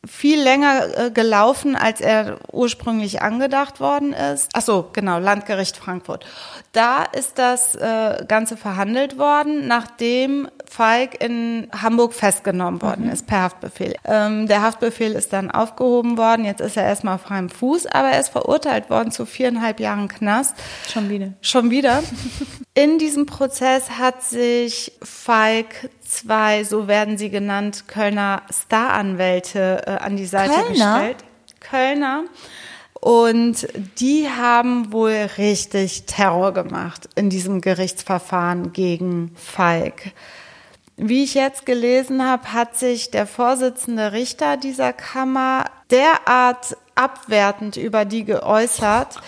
[0.08, 4.50] viel länger äh, gelaufen, als er ursprünglich angedacht worden ist.
[4.54, 6.26] Ach so, genau, Landgericht Frankfurt.
[6.72, 13.12] Da ist das äh, Ganze verhandelt worden, nachdem Falk in Hamburg festgenommen worden mhm.
[13.12, 13.96] ist per Haftbefehl.
[14.04, 16.46] Ähm, der Haftbefehl ist dann aufgehoben worden.
[16.46, 20.08] Jetzt ist er erstmal auf freiem Fuß, aber er ist verurteilt worden zu viereinhalb Jahren
[20.08, 20.56] Knast.
[20.92, 21.34] Schon wieder.
[21.42, 22.04] Schon wieder.
[22.74, 30.18] In diesem Prozess hat sich Falk zwei, so werden sie genannt, Kölner Staranwälte äh, an
[30.18, 30.70] die Seite Kölner?
[30.70, 31.18] gestellt.
[31.60, 32.24] Kölner.
[32.94, 33.68] Und
[34.00, 40.12] die haben wohl richtig Terror gemacht in diesem Gerichtsverfahren gegen Falk.
[40.98, 48.06] Wie ich jetzt gelesen habe, hat sich der Vorsitzende Richter dieser Kammer derart abwertend über
[48.06, 49.20] die geäußert,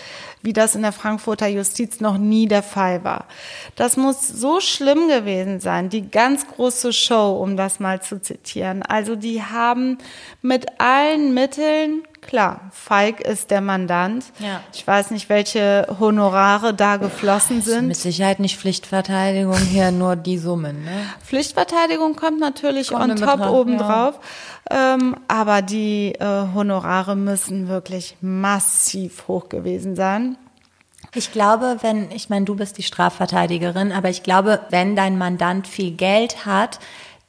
[0.42, 3.26] wie das in der Frankfurter Justiz noch nie der Fall war.
[3.76, 8.82] Das muss so schlimm gewesen sein, die ganz große Show, um das mal zu zitieren.
[8.82, 9.98] Also die haben
[10.42, 14.22] mit allen Mitteln Klar, Falk ist der Mandant.
[14.38, 14.60] Ja.
[14.74, 17.88] Ich weiß nicht, welche Honorare da geflossen sind.
[17.88, 20.84] Mit Sicherheit nicht Pflichtverteidigung, hier nur die Summen.
[20.84, 21.06] Ne?
[21.24, 24.20] Pflichtverteidigung kommt natürlich kommt on top obendrauf.
[24.70, 24.94] Ja.
[24.94, 30.36] Ähm, aber die äh, Honorare müssen wirklich massiv hoch gewesen sein.
[31.14, 35.66] Ich glaube, wenn, ich meine, du bist die Strafverteidigerin, aber ich glaube, wenn dein Mandant
[35.66, 36.78] viel Geld hat,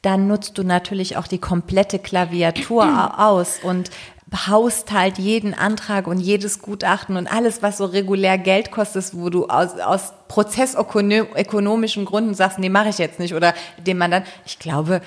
[0.02, 3.92] dann nutzt du natürlich auch die komplette Klaviatur aus und
[4.48, 9.30] haust halt jeden Antrag und jedes Gutachten und alles, was so regulär Geld kostet, wo
[9.30, 14.24] du aus, aus prozessökonomischen Gründen sagst, nee, mache ich jetzt nicht oder dem man dann,
[14.46, 15.02] ich glaube.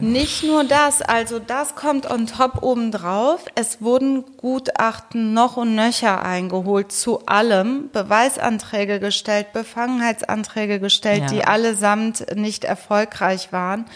[0.00, 3.44] Nicht nur das, also das kommt on top obendrauf.
[3.54, 11.26] Es wurden Gutachten noch und nöcher eingeholt zu allem, Beweisanträge gestellt, Befangenheitsanträge gestellt, ja.
[11.28, 13.86] die allesamt nicht erfolgreich waren.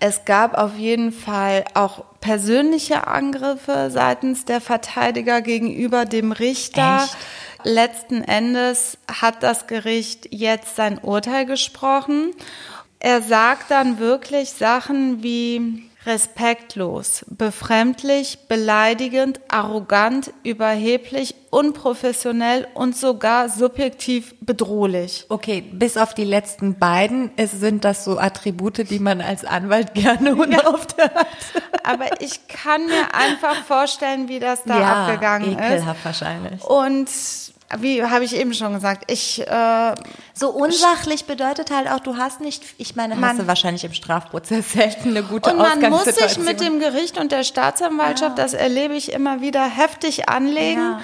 [0.00, 7.04] Es gab auf jeden Fall auch persönliche Angriffe seitens der Verteidiger gegenüber dem Richter.
[7.04, 7.16] Echt?
[7.64, 12.32] Letzten Endes hat das Gericht jetzt sein Urteil gesprochen.
[12.98, 24.34] Er sagt dann wirklich Sachen wie respektlos, befremdlich, beleidigend, arrogant, überheblich, unprofessionell und sogar subjektiv
[24.40, 25.26] bedrohlich.
[25.28, 29.94] Okay, bis auf die letzten beiden es sind das so Attribute, die man als Anwalt
[29.94, 30.96] gerne unaufhört.
[30.96, 31.26] Ja.
[31.82, 35.76] Aber ich kann mir einfach vorstellen, wie das da ja, abgegangen ekelhaft ist.
[35.76, 36.64] Ekelhaft wahrscheinlich.
[36.64, 37.08] Und
[37.78, 39.94] wie habe ich eben schon gesagt, ich äh,
[40.34, 43.92] so unsachlich bedeutet halt auch, du hast nicht, ich meine, man, hast du wahrscheinlich im
[43.92, 48.44] Strafprozess selten eine gute und man muss sich mit dem Gericht und der Staatsanwaltschaft, ja.
[48.44, 50.80] das erlebe ich immer wieder, heftig anlegen.
[50.80, 51.00] Ja.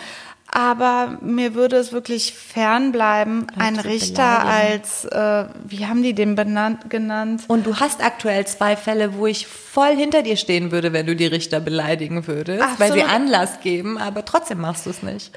[0.54, 6.34] Aber mir würde es wirklich fernbleiben, Leute ein Richter als, äh, wie haben die den
[6.34, 7.44] benannt, genannt?
[7.48, 11.16] Und du hast aktuell zwei Fälle, wo ich voll hinter dir stehen würde, wenn du
[11.16, 15.32] die Richter beleidigen würdest, Ach, weil sie Anlass geben, aber trotzdem machst du es nicht.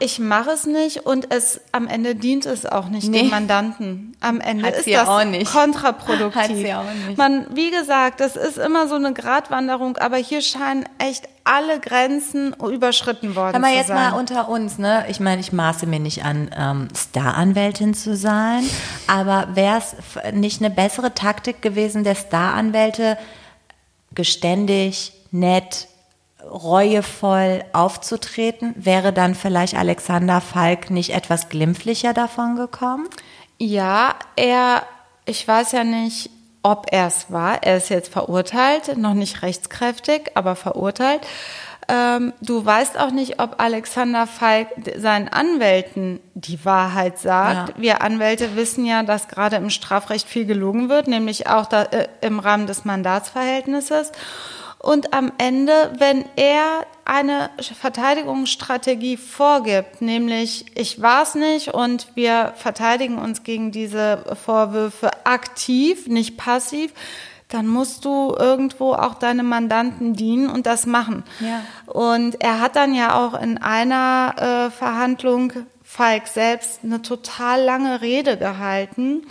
[0.00, 3.22] Ich mache es nicht und es am Ende dient es auch nicht nee.
[3.22, 4.16] dem Mandanten.
[4.20, 5.52] Am Ende Hat's ist das auch nicht.
[5.52, 6.56] kontraproduktiv.
[6.56, 7.18] Sie auch nicht.
[7.18, 12.52] Man, wie gesagt, das ist immer so eine Gratwanderung, aber hier scheinen echt alle Grenzen
[12.54, 15.06] überschritten worden zu jetzt mal unter uns, ne?
[15.08, 18.64] Ich meine, ich maße mir nicht an, ähm, Staranwältin zu sein,
[19.06, 19.96] aber wäre es
[20.34, 23.16] nicht eine bessere Taktik gewesen, der Staranwälte
[24.14, 25.88] geständig, nett,
[26.44, 33.08] reuevoll aufzutreten, wäre dann vielleicht Alexander Falk nicht etwas glimpflicher davon gekommen?
[33.58, 34.82] Ja, er,
[35.24, 36.30] ich weiß ja nicht,
[36.62, 37.62] ob er es war.
[37.62, 41.22] Er ist jetzt verurteilt, noch nicht rechtskräftig, aber verurteilt.
[41.90, 44.68] Ähm, du weißt auch nicht, ob Alexander Falk
[44.98, 47.70] seinen Anwälten die Wahrheit sagt.
[47.70, 47.74] Ja.
[47.78, 52.08] Wir Anwälte wissen ja, dass gerade im Strafrecht viel gelogen wird, nämlich auch da, äh,
[52.20, 54.12] im Rahmen des Mandatsverhältnisses.
[54.80, 62.52] Und am Ende, wenn er eine Verteidigungsstrategie vorgibt, nämlich ich war es nicht und wir
[62.56, 66.92] verteidigen uns gegen diese Vorwürfe aktiv, nicht passiv,
[67.48, 71.24] dann musst du irgendwo auch deine Mandanten dienen und das machen.
[71.40, 71.62] Ja.
[71.86, 74.34] Und er hat dann ja auch in einer
[74.68, 75.52] äh, Verhandlung
[75.82, 79.22] Falk selbst eine total lange Rede gehalten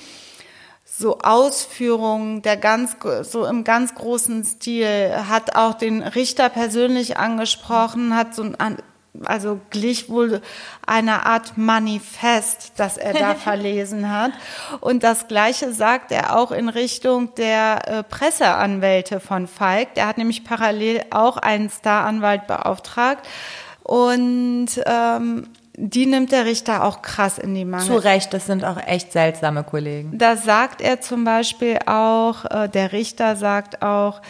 [0.98, 8.16] so Ausführungen der ganz so im ganz großen Stil hat auch den Richter persönlich angesprochen
[8.16, 8.78] hat so ein
[9.26, 10.42] also glich wohl
[10.86, 14.32] einer Art Manifest, das er da verlesen hat.
[14.80, 19.96] Und das Gleiche sagt er auch in Richtung der äh, Presseanwälte von Falk.
[19.96, 23.28] Der hat nämlich parallel auch einen Staranwalt beauftragt.
[23.82, 25.48] Und ähm,
[25.80, 27.86] die nimmt der Richter auch krass in die Mangel.
[27.86, 30.18] Zu Recht, das sind auch echt seltsame Kollegen.
[30.18, 34.22] Da sagt er zum Beispiel auch, äh, der Richter sagt auch,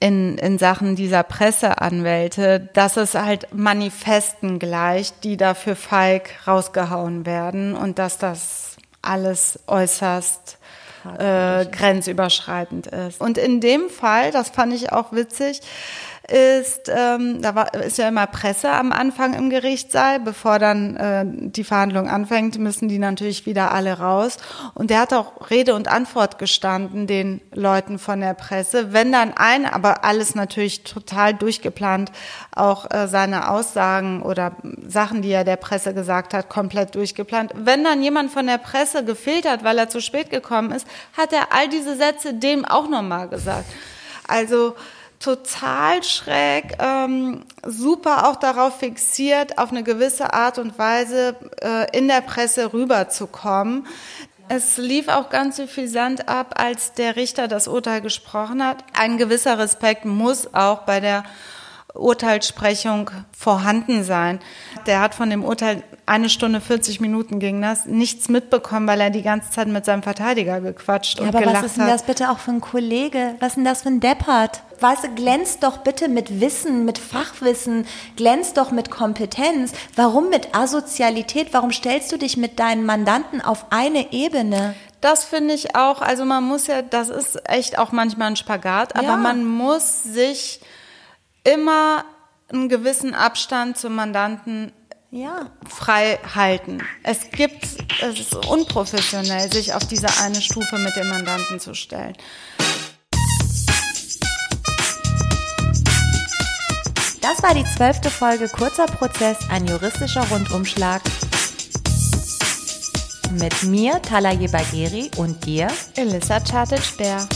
[0.00, 7.24] in, in Sachen dieser Presseanwälte, dass es halt Manifesten gleicht, die da für Falk rausgehauen
[7.24, 10.58] werden und dass das alles äußerst
[11.18, 13.20] äh, grenzüberschreitend ist.
[13.20, 15.60] Und in dem Fall, das fand ich auch witzig,
[16.30, 21.24] ist, ähm, da war, ist ja immer Presse am Anfang im Gerichtssaal, bevor dann äh,
[21.26, 24.38] die Verhandlung anfängt, müssen die natürlich wieder alle raus.
[24.74, 28.92] Und der hat auch Rede und Antwort gestanden, den Leuten von der Presse.
[28.92, 32.12] Wenn dann ein, aber alles natürlich total durchgeplant,
[32.54, 34.52] auch äh, seine Aussagen oder
[34.86, 37.52] Sachen, die er der Presse gesagt hat, komplett durchgeplant.
[37.56, 41.52] Wenn dann jemand von der Presse gefiltert, weil er zu spät gekommen ist, hat er
[41.52, 43.66] all diese Sätze dem auch nochmal gesagt.
[44.28, 44.76] Also
[45.22, 52.08] total schräg, ähm, super auch darauf fixiert, auf eine gewisse Art und Weise äh, in
[52.08, 53.86] der Presse rüberzukommen.
[54.48, 58.84] Es lief auch ganz suffisant ab, als der Richter das Urteil gesprochen hat.
[58.98, 61.22] Ein gewisser Respekt muss auch bei der
[61.94, 64.40] Urteilssprechung vorhanden sein.
[64.86, 69.10] Der hat von dem Urteil eine Stunde 40 Minuten ging das, nichts mitbekommen, weil er
[69.10, 71.64] die ganze Zeit mit seinem Verteidiger gequatscht ja, und aber gelacht hat.
[71.64, 73.34] was ist denn das bitte auch für ein Kollege?
[73.40, 74.62] Was ist denn das für ein Deppert?
[74.82, 79.72] Weißt du, glänzt doch bitte mit Wissen, mit Fachwissen, glänzt doch mit Kompetenz.
[79.94, 81.52] Warum mit Asozialität?
[81.52, 84.74] Warum stellst du dich mit deinen Mandanten auf eine Ebene?
[85.00, 86.00] Das finde ich auch.
[86.00, 89.16] Also man muss ja, das ist echt auch manchmal ein Spagat, aber ja.
[89.16, 90.60] man muss sich
[91.44, 92.04] immer
[92.52, 94.72] einen gewissen Abstand zum Mandanten
[95.12, 95.50] ja.
[95.68, 96.82] frei halten.
[97.02, 97.64] Es gibt,
[98.00, 102.16] es ist unprofessionell, sich auf diese eine Stufe mit dem Mandanten zu stellen.
[107.22, 111.00] Das war die zwölfte Folge Kurzer Prozess, ein juristischer Rundumschlag.
[113.30, 117.28] Mit mir, Talaye Bagheri, und dir, Elissa Chartic-Bär.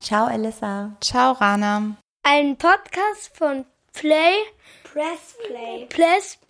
[0.00, 0.96] Ciao, Elissa.
[1.02, 1.96] Ciao, Rana.
[2.22, 4.36] Ein Podcast von Play
[4.94, 5.86] Press Play.
[5.86, 6.38] Press